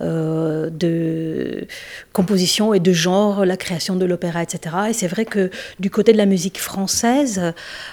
[0.00, 1.66] de
[2.12, 4.76] composition et de genre, la création de l'opéra, etc.
[4.88, 7.52] Et c'est vrai que du côté de la musique française,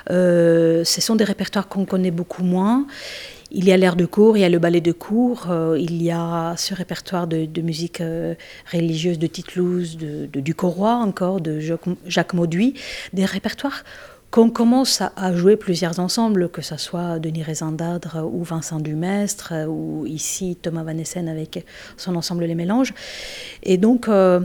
[0.10, 2.88] ce sont des répertoires qu'on connaît beaucoup beaucoup moins.
[3.52, 6.02] Il y a l'air de cour, il y a le ballet de cour, euh, il
[6.02, 8.36] y a ce répertoire de, musique euh,
[8.72, 12.76] religieuse de Titlouse, de, de Ducoroy encore, de Jacques, Mauduit,
[13.12, 13.84] des répertoires
[14.30, 20.06] qu'on commence à, jouer plusieurs ensembles, que ce soit Denis Rézandadre ou Vincent Dumestre, ou
[20.06, 21.66] ici Thomas Van Essen avec
[21.98, 22.94] son ensemble Les Mélanges.
[23.64, 24.40] Et donc, euh,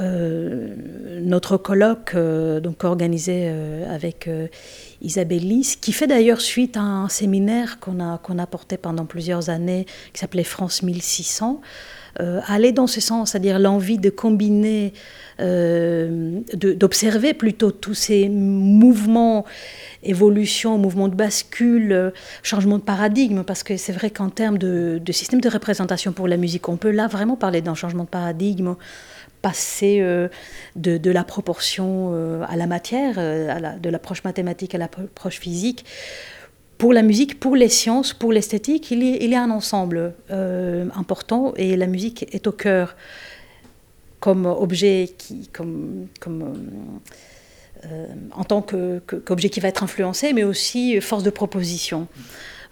[0.00, 3.48] notre colloque, donc organisé
[3.88, 4.28] avec
[5.02, 9.04] Isabelle Lys, qui fait d'ailleurs suite à un séminaire qu'on a, qu'on a porté pendant
[9.04, 11.60] plusieurs années, qui s'appelait France 1600,
[12.18, 14.92] allait dans ce sens, c'est-à-dire l'envie de combiner,
[15.38, 19.44] d'observer plutôt tous ces mouvements
[20.02, 22.10] évolution, mouvement de bascule, euh,
[22.42, 26.36] changement de paradigme, parce que c'est vrai qu'en termes de, système de représentation pour la
[26.36, 28.74] musique, on peut là vraiment parler d'un changement de paradigme,
[29.42, 30.28] passer euh,
[30.76, 35.84] de, la proportion euh, à la matière, de l'approche mathématique à l'approche physique.
[36.78, 40.14] Pour la musique, pour les sciences, pour l'esthétique, il, y a un ensemble
[40.94, 42.96] important et la musique est au cœur
[44.18, 45.50] comme objet qui,
[47.86, 52.08] euh, en tant qu'objet qui va être influencé, mais aussi force de proposition.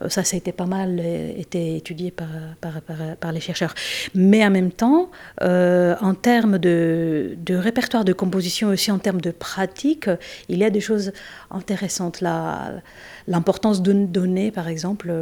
[0.03, 3.75] Euh, ça, ça a été pas mal euh, étudié par, les chercheurs.
[4.15, 9.31] Mais en même temps, en termes de, de, répertoire de composition, aussi en termes de
[9.31, 10.09] pratique,
[10.49, 11.13] il y a des choses
[11.51, 12.23] intéressantes.
[13.27, 15.13] L'importance de donner, par exemple,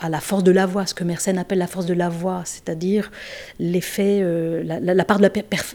[0.00, 2.42] à la force de la voix, ce que Mersenne appelle la force de la voix,
[2.44, 3.10] c'est-à-dire
[3.58, 5.30] l'effet, euh, la, part de la,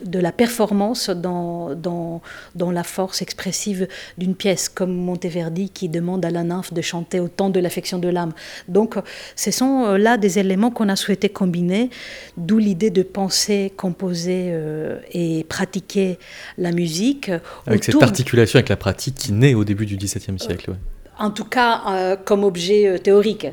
[0.06, 2.22] de la performance dans, dans,
[2.56, 7.20] dans, la force expressive d'une pièce, comme Monteverdi qui demande à la nymphe de chanter
[7.20, 8.34] au temps de l'affection de l'âme.
[8.68, 8.96] Donc
[9.36, 11.90] ce sont euh, là des éléments qu'on a souhaité combiner,
[12.38, 16.20] d'où l'idée de penser, composer euh, et pratiquer
[16.58, 17.32] la musique.
[17.66, 20.76] Avec cette articulation avec la pratique qui naît au début du XVIIe siècle.
[21.22, 23.48] En tout cas comme objet théorique.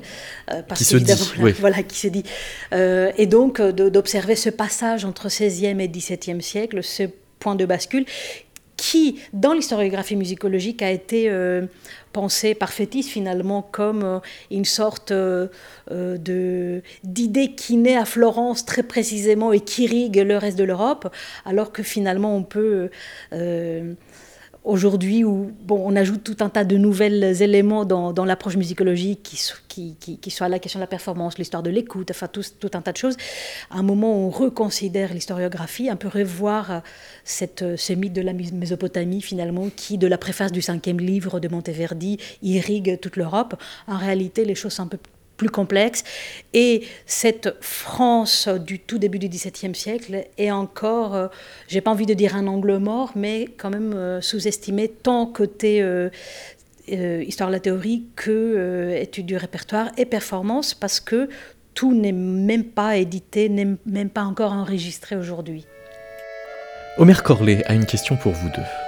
[0.53, 1.12] Euh, qui se dit,
[1.61, 2.25] voilà, qui se dit.
[2.73, 7.05] Euh, et donc d'observer ce passage entre 16e et 17e siècle, ce
[7.39, 8.05] point de bascule
[8.77, 11.66] qui, dans l'historiographie musicologique, a été euh,
[12.12, 14.21] pensé par Fétis finalement comme
[14.53, 20.57] une sorte de d'idée qui naît à Florence très précisément et qui irrigue le reste
[20.57, 21.12] de l'Europe,
[21.45, 22.91] alors que finalement on peut
[24.69, 29.97] aujourd'hui où bon, on ajoute tout un tas de nouveaux éléments dans, l'approche musicologique qui,
[29.99, 32.83] qui, qui, soit la question de la performance, l'histoire de l'écoute, enfin tout, tout, un
[32.83, 33.16] tas de choses.
[33.71, 36.81] À un moment on reconsidère l'historiographie, un peu revoir euh,
[37.25, 41.41] cette, euh, ce mythe de la Mésopotamie finalement qui, de la préface du cinquième livre
[41.41, 43.55] de Monteverdi, irrigue toute l'Europe.
[43.87, 44.99] En réalité, les choses sont un peu
[45.39, 46.05] plus complexe.
[46.53, 51.28] Et cette France du tout début du XVIIe siècle est encore, euh,
[51.68, 55.80] j'ai pas envie de dire un angle mort, mais quand même euh, sous-estimée tant côté
[55.80, 56.11] euh,
[56.89, 61.28] histoire de la théorie que étude du répertoire et performance, parce que
[61.74, 65.66] tout n'est même pas édité, n'est même pas encore enregistré aujourd'hui.
[66.97, 68.88] Omer Corlet a une question pour vous deux.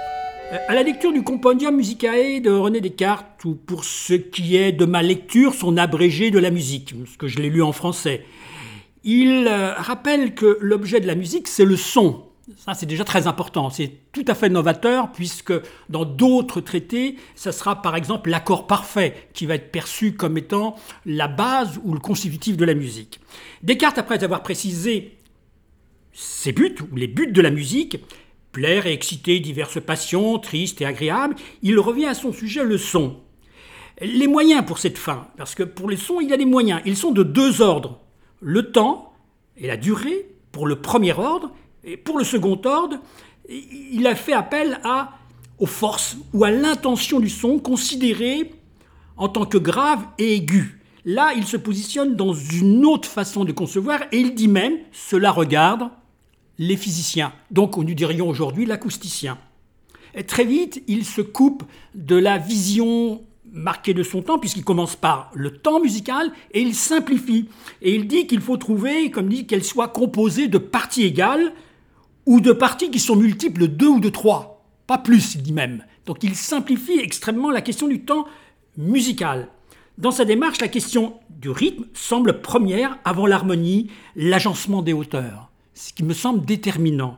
[0.51, 4.73] Euh, à la lecture du Compendium Musicae de René Descartes, ou pour ce qui est
[4.73, 8.25] de ma lecture, son abrégé de la musique, parce que je l'ai lu en français,
[9.05, 12.25] il euh, rappelle que l'objet de la musique, c'est le son.
[12.57, 13.69] Ça, c'est déjà très important.
[13.69, 15.53] C'est tout à fait novateur, puisque
[15.89, 20.75] dans d'autres traités, ça sera par exemple l'accord parfait qui va être perçu comme étant
[21.05, 23.21] la base ou le constitutif de la musique.
[23.63, 25.17] Descartes, après avoir précisé
[26.11, 27.99] ses buts, ou les buts de la musique,
[28.51, 33.17] plaire et exciter diverses passions, tristes et agréables, il revient à son sujet le son.
[34.01, 36.81] Les moyens pour cette fin, parce que pour les sons, il y a des moyens.
[36.85, 37.99] Ils sont de deux ordres.
[38.39, 39.13] Le temps
[39.57, 41.51] et la durée pour le premier ordre,
[41.83, 42.97] et pour le second ordre,
[43.49, 45.17] il a fait appel à,
[45.59, 48.51] aux forces ou à l'intention du son considérée
[49.17, 50.79] en tant que grave et aiguë.
[51.05, 55.31] Là, il se positionne dans une autre façon de concevoir et il dit même, cela
[55.31, 55.89] regarde
[56.61, 59.39] les physiciens, donc nous dirions aujourd'hui l'acousticien.
[60.27, 61.63] Très vite, il se coupe
[61.95, 66.75] de la vision marquée de son temps, puisqu'il commence par le temps musical, et il
[66.75, 67.49] simplifie.
[67.81, 71.51] Et il dit qu'il faut trouver, comme dit, qu'elle soit composée de parties égales,
[72.27, 74.63] ou de parties qui sont multiples de deux ou de trois.
[74.85, 75.83] Pas plus, il dit même.
[76.05, 78.27] Donc il simplifie extrêmement la question du temps
[78.77, 79.47] musical.
[79.97, 85.50] Dans sa démarche, la question du rythme semble première avant l'harmonie, l'agencement des hauteurs
[85.81, 87.17] ce qui me semble déterminant.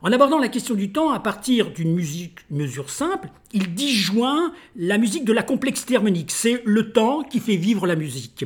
[0.00, 4.96] En abordant la question du temps à partir d'une musique mesure simple, il disjoint la
[4.96, 6.30] musique de la complexité harmonique.
[6.30, 8.44] C'est le temps qui fait vivre la musique.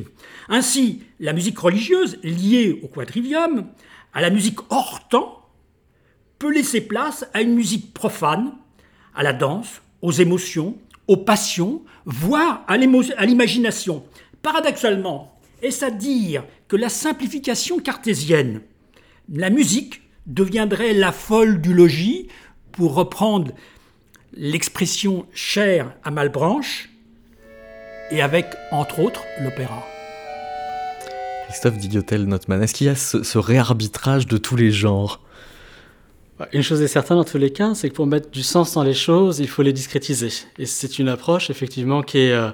[0.49, 3.67] Ainsi, la musique religieuse, liée au quadrivium,
[4.13, 5.45] à la musique hors temps,
[6.39, 8.53] peut laisser place à une musique profane,
[9.13, 10.75] à la danse, aux émotions,
[11.07, 14.03] aux passions, voire à l'imagination.
[14.41, 18.61] Paradoxalement, est-ce à dire que la simplification cartésienne
[19.29, 22.27] la musique deviendrait la folle du logis,
[22.71, 23.51] pour reprendre
[24.33, 26.89] l'expression chère à Malbranche,
[28.11, 29.83] et avec, entre autres, l'opéra.
[31.47, 35.21] Christophe Digiotel-Notman, est-ce qu'il y a ce, réarbitrage de tous les genres?
[36.53, 38.83] Une chose est certaine dans tous les cas, c'est que pour mettre du sens dans
[38.83, 40.29] les choses, il faut les discrétiser.
[40.57, 42.51] Et c'est une approche effectivement qui est, euh,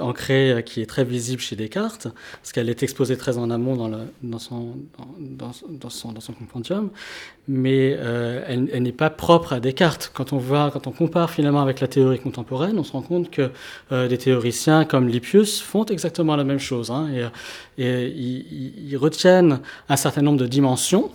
[0.00, 2.08] ancrée, euh, qui est très visible chez Descartes,
[2.40, 3.76] parce qu'elle est exposée très en amont
[4.22, 4.76] dans, son,
[6.38, 6.90] compendium,
[7.48, 10.10] mais euh, elle, n'est pas propre à Descartes.
[10.14, 10.40] Quand on,
[10.92, 13.50] compare finalement avec la théorie contemporaine, on se rend compte que
[13.90, 16.90] des théoriciens comme Lippius font exactement la même chose.
[16.90, 17.08] Hein,
[17.78, 21.10] et, ils retiennent un certain nombre de dimensions.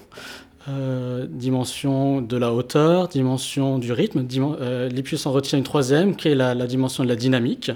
[0.69, 4.23] Euh, dimension de la hauteur, dimension du rythme.
[4.23, 4.89] Dim euh,
[5.25, 7.71] en retient une troisième, qui est la, dimension de la dynamique.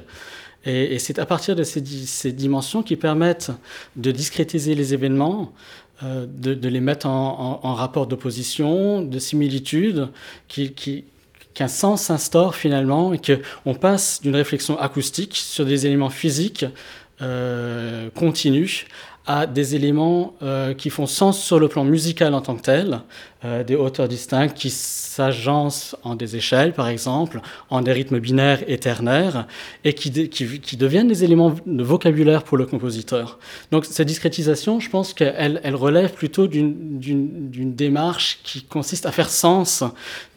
[0.66, 1.82] Et, c'est à partir de ces,
[2.32, 3.52] dimensions qui permettent
[3.96, 5.54] de discrétiser les événements,
[6.04, 10.10] euh, de, les mettre en, rapport d'opposition, de similitude,
[10.48, 16.66] qu'un sens s'instaure finalement et qu'on passe d'une réflexion acoustique sur des éléments physiques
[17.22, 18.86] euh, continus
[19.26, 23.02] à des éléments euh, qui font sens sur le plan musical en tant que tel,
[23.46, 28.64] euh, des hauteurs distinctes qui s'agencent en des échelles, par exemple, en des rythmes binaires
[28.68, 29.48] et ternaires,
[29.86, 33.40] et qui, deviennent des éléments de vocabulaire pour le compositeur.
[33.72, 39.30] Donc cette discrétisation, je pense qu'elle elle relève plutôt d'une démarche qui consiste à faire
[39.30, 39.86] sens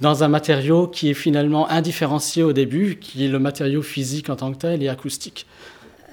[0.00, 4.36] dans un matériau qui est finalement indifférencié au début, qui est le matériau physique en
[4.36, 5.46] tant que tel et acoustique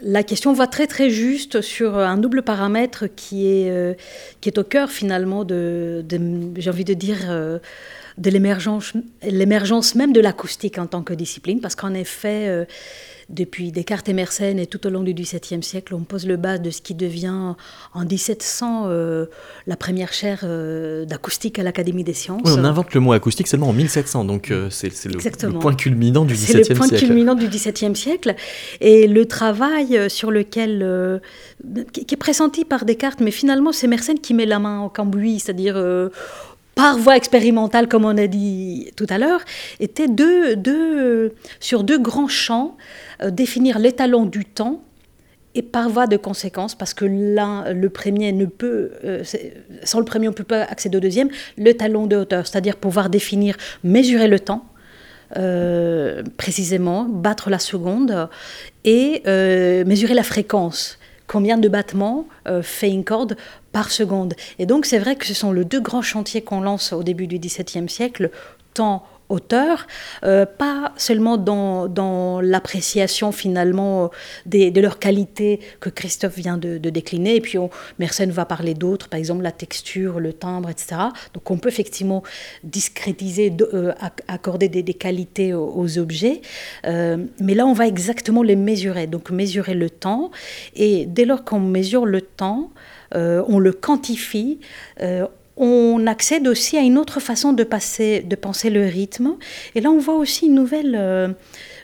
[0.04, 3.94] la question va très très juste sur un double paramètre qui est, euh,
[4.42, 6.06] qui est au cœur finalement de,
[6.58, 7.60] j'ai envie de dire, euh,
[8.18, 12.66] de l'émergence même de l'acoustique en tant que discipline, parce qu'en effet, euh,
[13.30, 16.58] depuis Descartes et Mersenne et tout au long du XVIIe siècle, on pose le bas
[16.58, 17.56] de ce qui devient
[17.94, 19.26] en 1700 euh,
[19.68, 22.42] la première chaire euh, d'acoustique à l'Académie des sciences.
[22.46, 25.74] Oui, on invente le mot acoustique seulement en 1700, donc euh, c'est le, le, point
[25.74, 26.66] culminant du XVIIe siècle.
[26.66, 28.36] C'est le point culminant du XVIIe siècle.
[28.82, 31.22] Et le travail sur lequel,
[31.92, 35.40] qui est pressenti par Descartes, mais finalement c'est Mersenne qui met la main au cambouis,
[35.40, 35.76] c'est-à-dire
[36.76, 39.42] par voie expérimentale, comme on a dit tout à l'heure,
[39.80, 42.78] était deux, sur deux grands champs,
[43.22, 44.82] euh, définir l'étalon du temps
[45.56, 49.24] et par voie de conséquence, parce que l'un, le premier ne peut, euh,
[49.84, 52.76] sans le premier on ne peut pas accéder au deuxième, le talon de hauteur, c'est-à-dire
[52.76, 54.66] pouvoir définir, mesurer le temps,
[55.38, 58.30] euh, précisément, battre la seconde
[58.84, 59.22] et
[59.86, 60.98] mesurer la fréquence.
[61.28, 62.28] Combien de battements
[62.64, 63.38] fait une corde
[63.74, 64.36] par seconde.
[64.60, 67.28] Et donc c'est vrai que ce sont les deux grands chantiers qu'on lance au début
[67.28, 68.32] du XVIIe siècle,
[68.74, 69.88] temps hauteur,
[70.24, 74.12] euh, pas seulement dans, l'appréciation finalement
[74.46, 77.70] de leur qualité que Christophe vient de, décliner, et puis on,
[78.00, 80.96] Mersenne va parler d'autres, par exemple la texture, le timbre, etc.
[81.34, 82.24] Donc on peut effectivement
[82.64, 83.94] discrétiser, euh,
[84.28, 86.42] accorder des, qualités aux, objets,
[86.86, 90.32] euh, mais là on va exactement les mesurer, donc mesurer le temps,
[90.76, 92.72] et dès lors qu'on mesure le temps,
[93.14, 94.60] on le quantifie,
[95.02, 98.24] euh, on accède aussi à une autre façon de, penser
[98.70, 99.36] le rythme.
[99.76, 101.30] Et là, on voit aussi une nouvelle euh,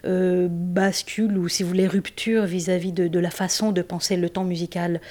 [0.06, 4.30] euh, bascule, ou si vous voulez, rupture vis-à-vis -vis de, la façon de penser le
[4.30, 5.02] temps musical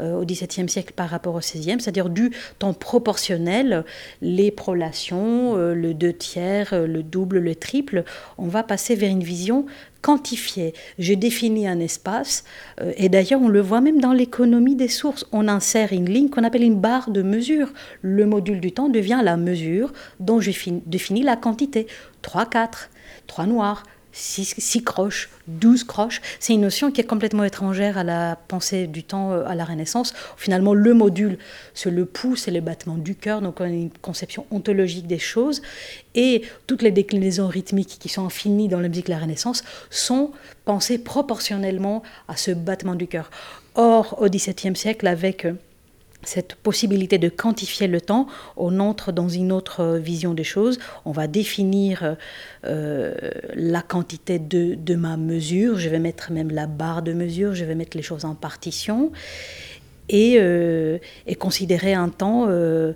[0.00, 3.84] euh, au XVIIe siècle par rapport au XVIe, c'est-à-dire du temps proportionnel,
[4.22, 8.04] les prolations, euh, le deux tiers, le double, le triple.
[8.38, 9.66] On va passer vers une vision
[10.06, 10.72] quantifiée.
[11.00, 12.44] Je définis un espace,
[12.80, 15.26] euh, et d'ailleurs on le voit même dans l'économie des sources.
[15.32, 17.72] On insère une ligne qu'on appelle une barre de mesure.
[18.02, 20.52] Le module du temps devient la mesure dont je
[20.86, 21.88] définis la quantité.
[22.22, 22.90] 3, 4,
[23.26, 23.82] 3 noirs,
[24.16, 26.22] 6, croches, 12 croches.
[26.40, 30.14] C'est une notion qui est complètement étrangère à la pensée du temps à la Renaissance.
[30.38, 31.38] Finalement, le module,
[31.74, 35.18] c'est le pouce et le battement du cœur, donc on a une conception ontologique des
[35.18, 35.60] choses.
[36.14, 40.32] Et toutes les déclinaisons rythmiques qui sont infinies dans la musique de la Renaissance sont
[40.64, 43.30] pensées proportionnellement à ce battement du cœur.
[43.74, 45.46] Or, au XVIIe siècle, avec
[46.28, 50.78] cette possibilité de quantifier le temps, on entre dans une autre vision des choses.
[51.04, 52.16] On va définir
[52.64, 53.14] euh,
[53.54, 57.64] la quantité de, de, ma mesure, je vais mettre même la barre de mesure, je
[57.64, 59.12] vais mettre les choses en partition.
[60.08, 60.98] Et, euh,
[61.38, 62.92] considérer un temps euh, euh,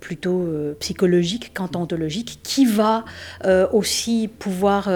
[0.00, 3.04] plutôt euh, psychologique qu'entologique qui va
[3.44, 4.90] euh, aussi pouvoir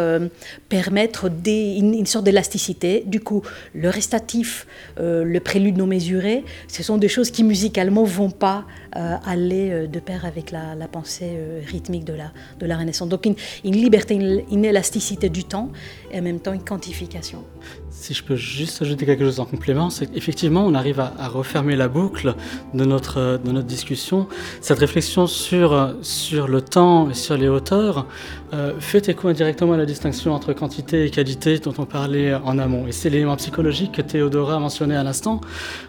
[0.69, 3.03] permettre une, sorte d'élasticité.
[3.07, 3.43] Du coup,
[3.75, 4.67] le restatif,
[4.99, 10.25] le prélude non mesuré, ce sont des choses qui musicalement vont pas aller de pair
[10.25, 13.09] avec la, pensée rythmique de la, de la Renaissance.
[13.09, 15.71] Donc une, liberté, une, une élasticité du temps
[16.11, 17.45] et en même temps une quantification.
[17.91, 21.29] Si je peux juste ajouter quelque chose en complément, c'est qu'effectivement, on arrive à, à
[21.29, 22.35] refermer la boucle
[22.75, 24.29] de notre, de notre discussion,
[24.67, 28.05] cette réflexion sur, sur le temps et sur les hauteurs
[28.53, 32.59] euh, fait écho indirectement à la distinction entre quantité et qualité dont on parlait en
[32.59, 32.89] amont.
[32.89, 35.41] Et c'est l'élément psychologique que Théodora a mentionné à l'instant.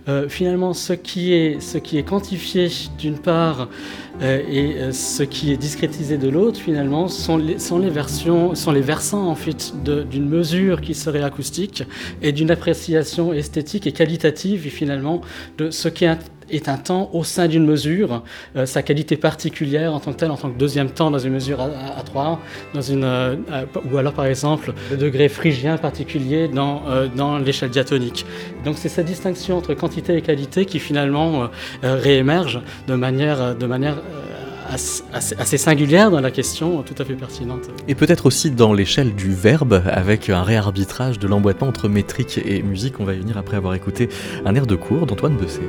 [0.07, 2.69] Euh, finalement, ce qui est, ce qui est quantifié
[2.99, 3.67] d'une part
[4.21, 8.71] euh, et ce qui est discrétisé de l'autre, finalement, sont les, sont les versions, sont
[8.71, 11.83] les versants en fait d'une mesure qui serait acoustique
[12.21, 15.21] et d'une appréciation esthétique et qualitative finalement
[15.57, 16.19] de ce qui est
[16.49, 18.23] est un temps au sein d'une mesure,
[18.55, 21.33] euh, sa qualité particulière en tant que telle, en tant que deuxième temps dans une
[21.33, 22.39] mesure à, trois,
[22.73, 23.35] dans une, euh,
[23.91, 28.25] ou alors par exemple le degré phrygien particulier dans, euh, dans l'échelle diatonique.
[28.65, 31.49] Donc c'est cette distinction entre quantité et qualité qui finalement
[31.83, 33.97] réémerge de manière, de manière
[35.13, 37.69] assez, singulière dans la question, tout à fait pertinente.
[37.87, 42.61] Et peut-être aussi dans l'échelle du verbe, avec un réarbitrage de l'emboîtement entre métrique et
[42.61, 42.99] musique.
[42.99, 44.09] On va y venir après avoir écouté
[44.45, 45.61] un air de cours d'Antoine Besset.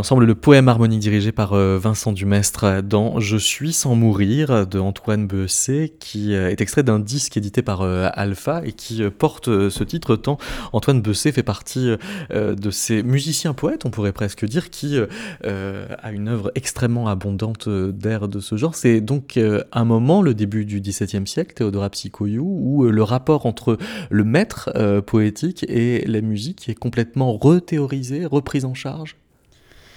[0.00, 4.78] L'ensemble Le Poème harmonique dirigé par euh, Vincent Dumestre dans Je suis sans mourir de
[4.78, 9.68] Antoine Besset qui euh, est extrait d'un disque édité par euh, Alpha et qui porte
[9.68, 10.38] ce titre tant
[10.72, 11.90] Antoine Besset fait partie
[12.30, 18.26] de ces musiciens poètes, on pourrait presque dire, qui a une œuvre extrêmement abondante d'air
[18.28, 18.74] de ce genre.
[18.74, 19.38] C'est donc
[19.72, 23.76] un moment, le début du XVIIe siècle, Théodora Psychoyou, où le rapport entre
[24.08, 24.70] le maître
[25.00, 29.16] poétique et la musique est complètement rethéorisé, repris en charge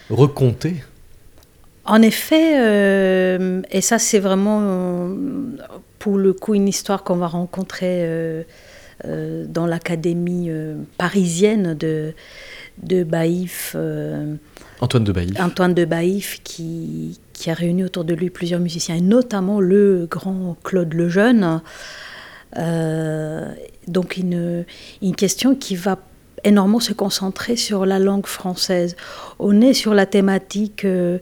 [0.10, 0.84] recompter
[1.86, 5.16] En effet, euh, et ça c'est vraiment euh,
[5.99, 8.43] pour le coup une histoire qu'on va rencontrer euh,
[9.47, 10.49] dans l'académie
[10.97, 12.14] parisienne de,
[12.82, 13.76] de Baïf.
[14.80, 15.39] Antoine de Baïf.
[15.39, 20.08] Antoine de Baïf qui, qui a réuni autour de lui plusieurs musiciens, et notamment le
[20.10, 21.62] grand Claude Lejeune.
[23.88, 24.66] donc une,
[25.01, 25.97] une question qui va
[26.44, 28.96] énormément se concentrer sur la langue française.
[29.39, 31.20] On est sur la thématique euh,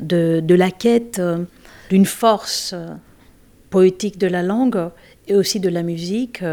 [0.00, 1.44] de, la quête euh,
[1.90, 2.88] d'une force euh,
[3.70, 4.90] poétique de la langue
[5.28, 6.44] et aussi de la musique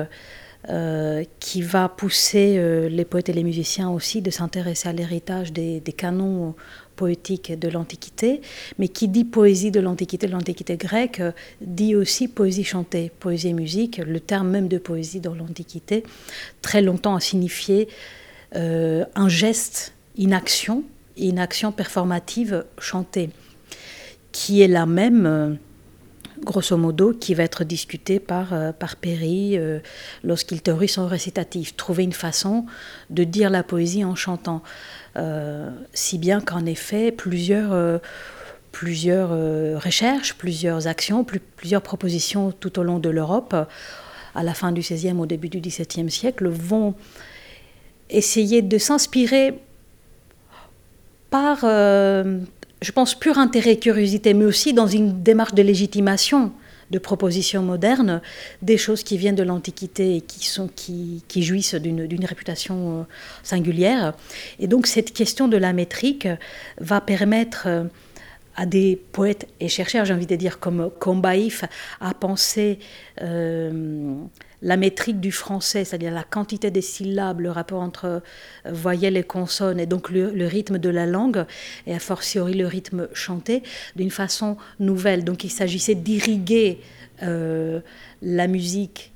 [1.40, 5.94] qui va pousser les poètes et les musiciens aussi de s'intéresser à l'héritage des, des,
[5.94, 6.54] canons
[7.00, 8.42] poétiques de l'Antiquité,
[8.78, 11.22] mais qui dit poésie de l'Antiquité, de l'Antiquité grecque,
[11.62, 14.02] dit aussi poésie chantée, poésie musique.
[14.06, 16.04] Le terme même de poésie dans l'Antiquité,
[16.62, 17.88] très longtemps a signifié
[18.58, 20.84] euh, un geste, une action,
[21.16, 23.30] une action performative chantée,
[24.34, 25.58] qui est la même
[26.44, 29.80] grosso modo, qui va être discuté par, euh, par Perry euh,
[30.24, 31.76] lorsqu'il théorise son récitatif.
[31.76, 32.66] Trouver une façon
[33.10, 34.62] de dire la poésie en chantant.
[35.18, 38.00] Euh, si bien qu'en effet, plusieurs,
[38.72, 39.30] plusieurs
[39.82, 43.56] recherches, plusieurs actions, plusieurs propositions tout au long de l'Europe,
[44.36, 46.94] à la fin du XVIe, au début du XVIIe siècle, vont
[48.10, 49.60] essayer de s'inspirer
[51.30, 51.66] par
[52.82, 56.52] je pense, pur intérêt et curiosité, mais aussi dans une démarche de légitimation
[56.92, 58.22] de propositions modernes,
[58.62, 63.04] des choses qui viennent de l'Antiquité et qui, sont, qui, jouissent d'une réputation euh,
[63.44, 64.14] singulière.
[64.60, 66.28] Et donc cette question de la métrique
[66.80, 67.84] va permettre euh,
[68.56, 71.64] à des poètes et chercheurs, j'ai envie de dire, comme Combaïf,
[72.02, 72.80] à penser...
[73.22, 74.14] Euh,
[74.62, 78.20] la métrique du français, c'est-à-dire la quantité des syllabes, le rapport entre euh,
[78.66, 81.46] voyelles et consonnes, et donc le, rythme de la langue,
[81.88, 83.64] et a fortiori le rythme chanté,
[83.96, 85.24] d'une façon nouvelle.
[85.24, 86.80] Donc il s'agissait d'irriguer
[87.24, 87.80] euh,
[88.22, 89.14] la musique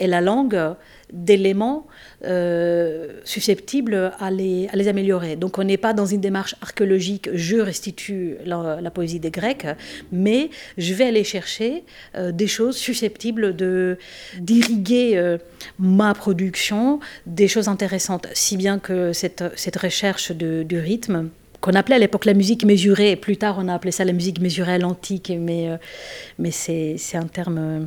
[0.00, 0.74] et la langue
[1.12, 1.86] d'éléments
[2.24, 5.36] euh, susceptibles à les, à les, améliorer.
[5.36, 9.66] Donc on n'est pas dans une démarche archéologique, je restitue la, poésie des Grecs,
[10.12, 11.84] mais je vais aller chercher
[12.16, 13.98] euh, des choses susceptibles de,
[14.38, 15.38] d'irriguer euh,
[15.78, 21.30] ma production, des choses intéressantes, si bien que cette, cette recherche du rythme
[21.64, 23.16] qu'on appelait à l'époque la musique mesurée.
[23.16, 25.78] Plus tard, on a appelé ça la musique mesurée à l'antique, mais, euh,
[26.38, 27.80] mais c'est, un terme euh,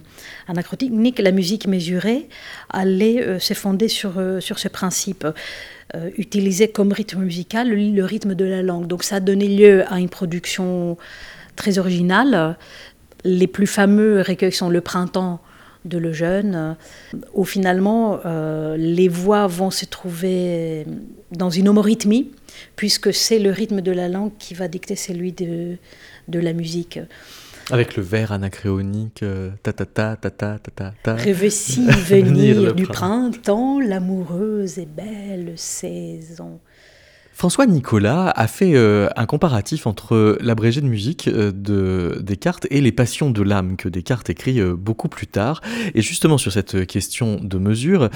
[0.47, 1.19] anachronique.
[1.19, 2.28] La musique mesurée
[2.71, 5.28] allait euh, se fonder sur, sur ce principe.
[6.17, 8.88] utiliser comme rythme musical le, rythme de la langue.
[8.88, 10.97] Donc ça a donné lieu à une production
[11.55, 12.57] très originale.
[13.23, 15.39] Les plus fameux recueils sont Le Printemps
[15.86, 16.75] de Le Jeune,
[17.34, 18.19] où finalement
[18.78, 20.86] les voix vont se trouver
[21.32, 22.32] dans une homorythmie
[22.75, 25.78] puisque c'est le rythme de la langue qui va dicter celui de,
[26.28, 26.99] de la musique.
[27.69, 31.15] Avec le vers anacréonique, euh, ta ta ta ta ta ta ta.
[31.15, 36.59] Rêver si venir du printemps, l'amoureuse et belle saison.
[37.38, 42.81] François Nicolas a fait euh, un comparatif entre l'abrégé de musique euh, de Descartes et
[42.81, 45.61] les passions de l'âme que Descartes écrit euh, beaucoup plus tard.
[45.93, 48.09] Et justement sur cette question de mesure,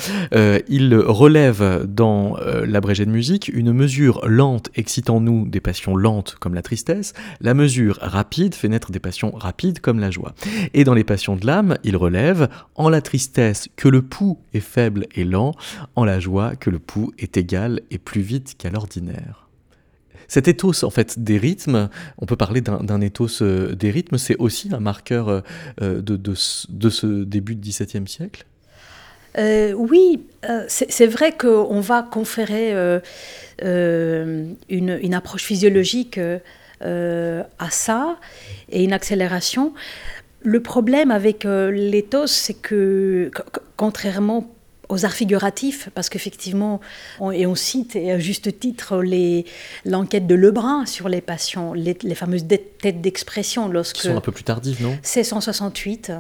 [0.68, 6.56] il relève dans l'abrégé de musique une mesure lente excitant nous des passions lentes comme
[6.56, 10.34] la tristesse, la mesure rapide fait naître des passions rapides comme la joie.
[10.74, 14.60] Et dans les passions de l'âme, il relève en la tristesse que le pouls est
[14.60, 15.54] faible et lent,
[15.96, 19.11] en la joie que le pouls est égal et plus vite qu'à l'ordinaire.
[20.32, 24.38] Cet éthos en fait des rythmes, on peut parler d'un éthos euh, des rythmes, c'est
[24.38, 25.42] aussi un marqueur euh,
[25.82, 28.46] euh, de, ce début du XVIIe siècle?
[29.38, 30.24] Oui,
[30.70, 32.72] c'est vrai qu'on va conférer
[33.62, 36.18] une, une, approche physiologique
[36.80, 38.18] à ça
[38.70, 39.74] et une accélération.
[40.44, 43.32] Le problème avec l'éthos, c'est que
[43.76, 44.50] contrairement
[44.92, 46.82] aux arts figuratifs, parce qu'effectivement,
[47.34, 49.02] et on cite et à juste titre
[49.86, 53.70] l'enquête de Lebrun sur les passions, les, fameuses têtes d'expression.
[53.70, 54.98] Lorsque Qui sont un peu plus tardives, non?
[55.02, 56.12] C'est 168,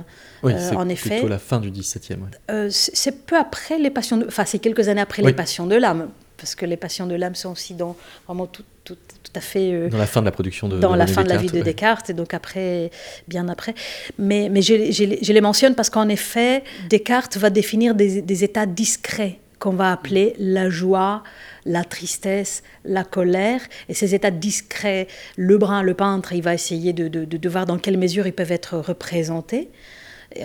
[0.43, 1.09] oui, euh, en effet.
[1.09, 2.17] plutôt la fin du XVIIe.
[2.49, 6.09] Euh, c'est peu après les de, enfin c'est quelques années après les passions de l'âme,
[6.38, 8.97] parce que les passions de l'âme sont aussi dans vraiment tout, tout,
[9.32, 11.29] tout, à fait euh, dans la fin de la production de dans la fin de
[11.29, 12.91] la vie de Descartes et donc après
[13.27, 13.73] bien après
[14.17, 18.65] mais mais je, je, les mentionne parce qu'en effet Descartes va définir des, des états
[18.65, 21.21] discrets qu'on va appeler la joie,
[21.65, 23.61] la tristesse, la colère.
[23.89, 25.07] Et ces états discrets,
[25.38, 28.34] le brun, le peintre, il va essayer de, de, de voir dans quelle mesure ils
[28.34, 29.69] peuvent être représentés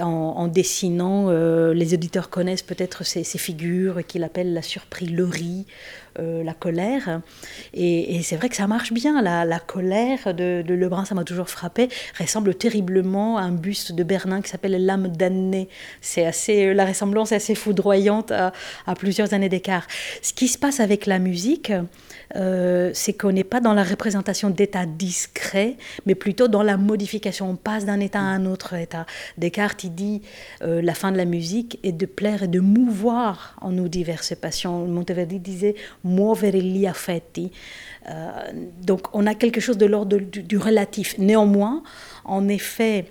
[0.00, 5.66] en, dessinant, euh, les auditeurs connaissent peut-être ces, figures qu'il appelle la surprise, le riz,
[6.18, 7.20] euh, la colère.
[7.74, 9.20] Et, c'est vrai que ça marche bien.
[9.22, 11.88] La, colère de, Lebrun, ça m'a toujours frappé,
[12.18, 15.68] ressemble terriblement à un buste de Bernin qui s'appelle L'âme damnée.
[16.00, 18.52] C'est assez, la ressemblance est assez foudroyante à,
[18.96, 19.86] plusieurs années d'écart.
[20.22, 21.72] Ce qui se passe avec la musique,
[22.34, 27.50] euh, c'est qu'on n'est pas dans la représentation d'état discret, mais plutôt dans la modification.
[27.50, 29.06] On passe d'un état à un autre état.
[29.38, 30.22] Descartes, il dit
[30.62, 34.34] euh, la fin de la musique est de plaire et de mouvoir en nous diverses
[34.34, 34.86] passions.
[34.86, 35.74] Monteverdi disait
[36.06, 37.50] muovere gli affetti.
[38.08, 38.30] Euh,
[38.82, 41.18] donc on a quelque chose de l'ordre du relatif.
[41.18, 41.82] Néanmoins,
[42.24, 43.06] en effet,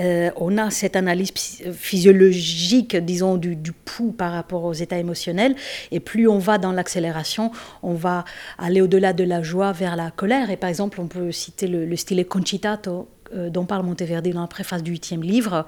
[0.00, 1.32] euh, on a cette analyse
[1.72, 5.54] physiologique, disons, du, pouls par rapport aux états émotionnels,
[5.90, 7.50] et plus on va dans l'accélération,
[7.82, 8.24] on va
[8.58, 10.50] aller au-delà de la joie vers la colère.
[10.50, 14.82] Et par exemple, on peut citer le, style concitato dont parle Monteverdi dans la préface
[14.82, 15.66] du huitième livre,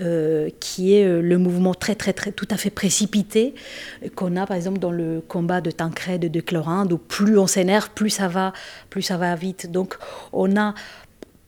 [0.00, 3.54] euh, qui est le mouvement très, très, très, tout à fait précipité
[4.14, 7.90] qu'on a, par exemple, dans le combat de Tancrède de Chlorinde, où plus on s'énerve,
[7.94, 8.52] plus ça va,
[8.90, 9.70] plus ça va vite.
[9.70, 9.96] Donc,
[10.32, 10.74] on a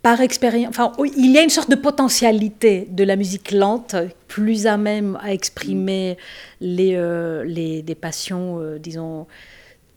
[0.03, 3.97] par expérience, enfin, il y a une sorte de potentialité de la musique lente,
[4.29, 6.17] plus à même à exprimer
[6.61, 9.27] les, euh, les des passions, euh, disons,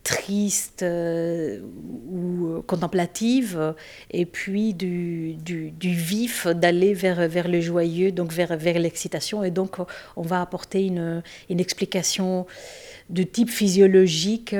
[0.04, 1.60] tristes euh,
[2.10, 3.76] ou contemplatives,
[4.10, 9.44] et puis du, du, vif, d'aller vers, vers le joyeux, donc vers, vers l'excitation.
[9.44, 9.78] Et donc,
[10.16, 12.46] on va apporter une, une explication
[13.10, 14.56] de type physiologique,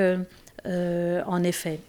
[0.66, 1.80] en effet.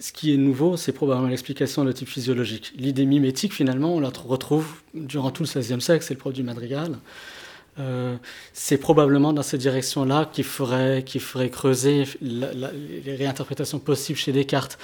[0.00, 2.72] Ce qui est nouveau, c'est probablement l'explication de type physiologique.
[2.74, 6.96] L'idée mimétique, finalement, on la retrouve durant tout le XVIe siècle, c'est le produit madrigal.
[7.78, 8.16] Euh,
[8.52, 11.04] c'est probablement dans cette direction-là qu'il faudrait,
[11.50, 14.78] creuser les réinterprétations possibles chez Descartes.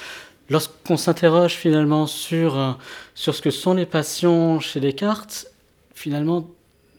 [0.49, 2.73] Lorsqu'on s'interroge finalement sur, euh,
[3.15, 5.49] sur ce que sont les passions chez Descartes,
[5.95, 6.49] finalement,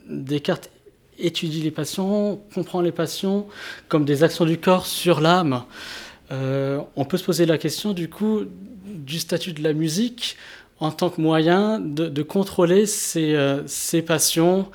[0.10, 0.70] Descartes
[1.18, 3.48] étudie les passions, comprend les passions
[3.88, 5.64] comme des actions du corps sur l'âme.
[6.32, 8.44] Euh, on peut se poser la question du coup
[8.86, 10.36] du statut de la musique
[10.80, 13.64] en tant que moyen de, contrôler ses, euh,
[14.06, 14.70] passions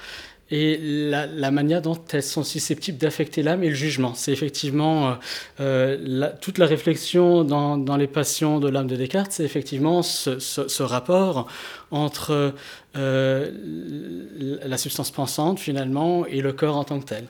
[0.52, 4.12] et la, manière dont elles sont susceptibles d'affecter l'âme et le jugement.
[4.14, 5.16] C'est effectivement
[5.60, 11.48] euh, toute la réflexion dans, les passions de l'âme de Descartes, c'est effectivement ce, rapport
[11.92, 12.54] entre
[12.94, 17.28] la substance pensante finalement et le corps en tant que tel.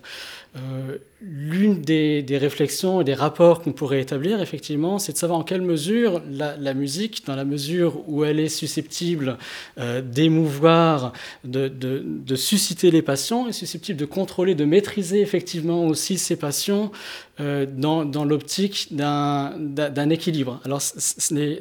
[0.55, 5.45] Euh, l'une des, réflexions et des rapports qu'on pourrait établir, effectivement, c'est de savoir en
[5.45, 9.39] quelle mesure la, musique, dans la mesure où elle est susceptible
[9.79, 16.37] euh, d'émouvoir, de, susciter les passions, est susceptible de contrôler, de maîtriser effectivement aussi ces
[16.37, 16.93] passions
[17.41, 20.61] euh, dans, dans l'optique d'un équilibre.
[20.65, 21.61] Alors, ce n'est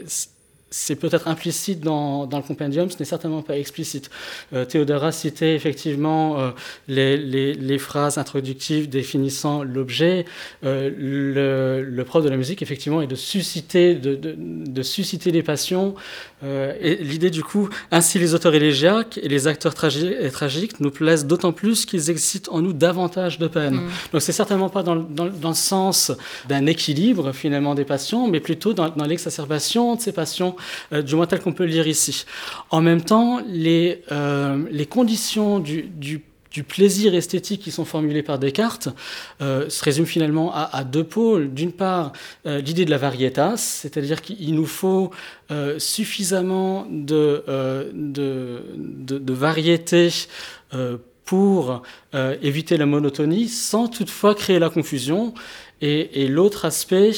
[0.71, 4.09] c'est peut-être implicite dans, dans, le compendium, ce n'est certainement pas explicite.
[4.53, 6.51] Euh, Théodora citait effectivement euh,
[6.87, 10.25] les, les, les, phrases introductives définissant l'objet.
[10.63, 15.31] Euh, le, le, prof de la musique, effectivement, est de susciter, de, de, de susciter
[15.31, 15.93] les passions.
[16.43, 20.91] Euh, et l'idée, du coup, ainsi les auteurs élégiaques et les acteurs et tragiques nous
[20.91, 23.75] plaisent d'autant plus qu'ils excitent en nous davantage de peine.
[23.75, 23.89] Mm.
[24.13, 26.11] Donc, c'est certainement pas dans, dans, dans le sens
[26.47, 30.55] d'un équilibre, finalement, des passions, mais plutôt dans, dans l'exacerbation de ces passions
[30.93, 32.25] euh, du moins tel qu'on peut le lire ici.
[32.69, 36.21] En même temps, les, euh, les conditions du, du
[36.51, 38.89] du plaisir esthétique qui sont formulés par Descartes
[39.41, 41.53] euh, se résument finalement à, deux pôles.
[41.53, 42.11] D'une part,
[42.45, 45.11] euh, l'idée de la varietas, c'est-à-dire qu'il nous faut
[45.49, 47.43] euh, suffisamment de,
[47.93, 48.61] de,
[51.25, 51.81] pour
[52.41, 55.33] éviter la monotonie sans toutefois créer la confusion.
[55.81, 57.11] Et l'autre aspect,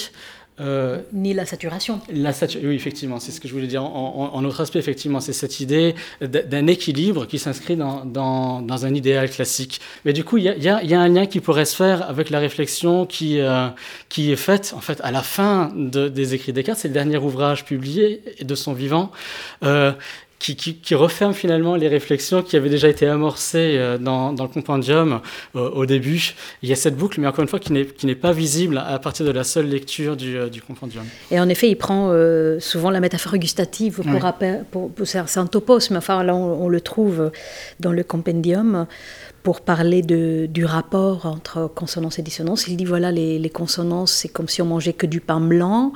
[0.60, 2.00] euh, Ni la saturation.
[2.14, 2.32] La
[2.64, 3.84] oui, effectivement, c'est ce que je voulais dire.
[3.84, 8.94] En, autre aspect, effectivement, c'est cette idée d'un équilibre qui s'inscrit dans, dans, dans, un
[8.94, 9.82] idéal classique.
[10.06, 12.30] Mais du coup, il y, y, y a, un lien qui pourrait se faire avec
[12.30, 13.68] la réflexion qui, euh,
[14.10, 16.80] qui est faite, en fait, à la fin de, des écrits Descartes.
[16.80, 19.12] C'est le dernier ouvrage publié de son vivant.
[19.64, 19.94] Euh,
[20.52, 25.22] qui, referme finalement les réflexions qui avaient déjà été amorcées euh, dans, le compendium
[25.56, 26.34] euh, au début.
[26.62, 29.26] Il y a cette boucle, mais encore une fois, qui n'est pas visible à partir
[29.26, 31.06] de la seule lecture du, euh, compendium.
[31.32, 32.14] Et en effet, il prend
[32.60, 34.02] souvent la métaphore gustative
[34.72, 37.32] pour, pour, c'est un topos, mais enfin là, on, le trouve
[37.80, 38.88] dans le compendium
[39.44, 42.68] pour parler de, du rapport entre consonance et dissonance.
[42.68, 45.94] Il dit voilà, les, les consonances, c'est comme si on mangeait que du pain blanc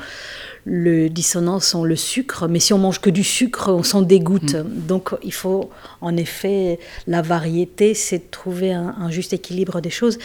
[0.69, 4.55] le dissonance sent le sucre, mais si on mange que du sucre, on s'en dégoûte.
[4.55, 4.87] Mm.
[4.87, 5.69] Donc il faut
[6.01, 10.19] en effet, la variété, c'est de trouver un, juste équilibre des choses.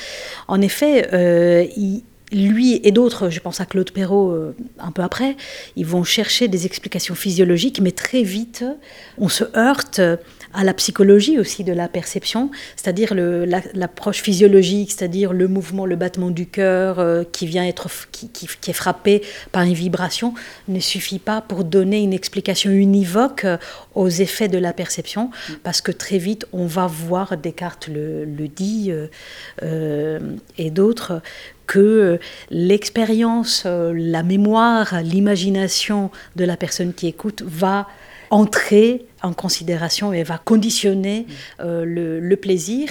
[0.49, 1.65] En effet, euh,
[2.33, 5.37] lui et d'autres, je pense à Claude Perrault euh, un peu après,
[5.77, 8.65] ils vont chercher des explications physiologiques, mais très vite,
[9.19, 10.01] on se heurte
[10.55, 16.31] à la psychologie aussi de la perception, c'est-à-dire l'approche physiologique, c'est-à-dire le mouvement, le battement
[16.31, 20.35] du cœur euh, qui vient être qui, est frappé par une vibration,
[20.69, 23.57] ne suffit pas pour donner une explication univoque euh,
[23.95, 25.31] aux effets de la perception,
[25.63, 28.93] parce que très vite on va voir, Descartes le, le dit
[29.63, 30.19] euh,
[30.59, 31.23] et d'autres,
[31.67, 32.19] que
[32.51, 37.89] l'expérience, la mémoire, l'imagination de la personne qui écoute va
[38.33, 41.27] entrer en considération et va conditionner
[41.61, 42.89] euh, le, plaisir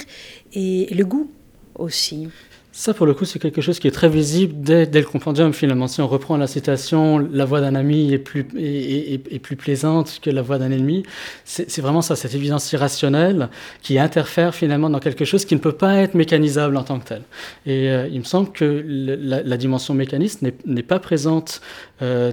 [0.54, 1.30] et, le goût
[1.74, 2.28] aussi.
[2.70, 5.88] Ça, pour le coup, c'est quelque chose qui est très visible dès, le compendium, finalement.
[5.88, 10.30] Si on reprend la citation, la voix d'un ami est plus, est, plus plaisante que
[10.30, 11.02] la voix d'un ennemi,
[11.44, 13.50] c'est vraiment ça, cette évidence irrationnelle
[13.82, 17.08] qui interfère finalement dans quelque chose qui ne peut pas être mécanisable en tant que
[17.08, 17.22] tel.
[17.66, 21.60] Et euh, il me semble que la, dimension mécaniste n'est pas présente
[22.00, 22.32] euh,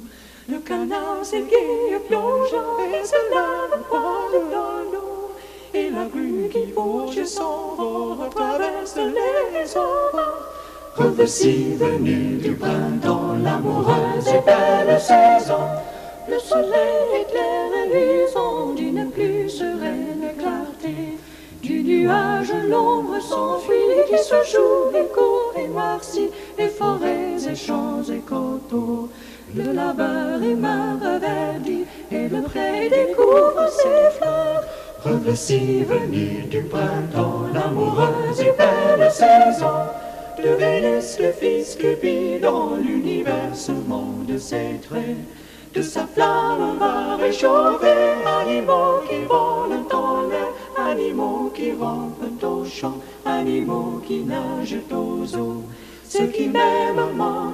[0.49, 5.31] Le canal s'aiguille plongeant et se lave poil dans l'eau.
[5.73, 10.17] Et la grue qui bouge son vent traverse les eaux.
[10.95, 15.63] Revoici venu du printemps, l'amoureuse et belle saison.
[16.27, 21.17] Le soleil éclaire l'horizon d'une plus sereine clarté.
[21.61, 23.75] Du nuage, l'ombre s'enfuit
[24.09, 29.07] qui se joue et court et noircit les forêts et champs et coteaux.
[29.53, 34.63] Le labeur et main reverdit et le pré découvre ses fleurs.
[35.03, 39.89] Revoici venu du printemps, l'amoureuse et belle saison
[40.41, 43.51] de Vénus, le fils Cupid dans l'univers
[44.27, 45.17] de ses traits.
[45.73, 50.47] De sa flamme va réchauffer animaux qui volent dans l'air,
[50.77, 52.95] animaux qui rampent au champ,
[53.25, 55.63] animaux qui nagent aux eaux.
[56.13, 56.99] Ceux qui même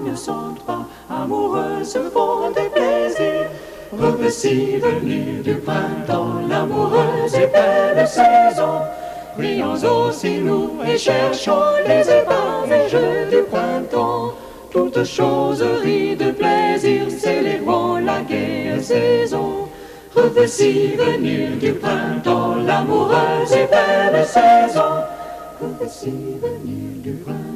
[0.04, 3.52] ne sentent pas, amoureux se font des plaisirs.
[3.92, 8.80] Revoici venu du printemps, l'amoureuse et belle saison.
[9.38, 12.02] Prions aussi nous et cherchons les
[12.90, 14.34] jeux du printemps.
[14.72, 19.70] Toutes choses rient de plaisir, célébrons la gaie saison.
[20.16, 25.04] Revoici venu du printemps, l'amoureuse et belle saison.
[25.62, 26.10] Revoici
[26.42, 27.47] venu du printemps.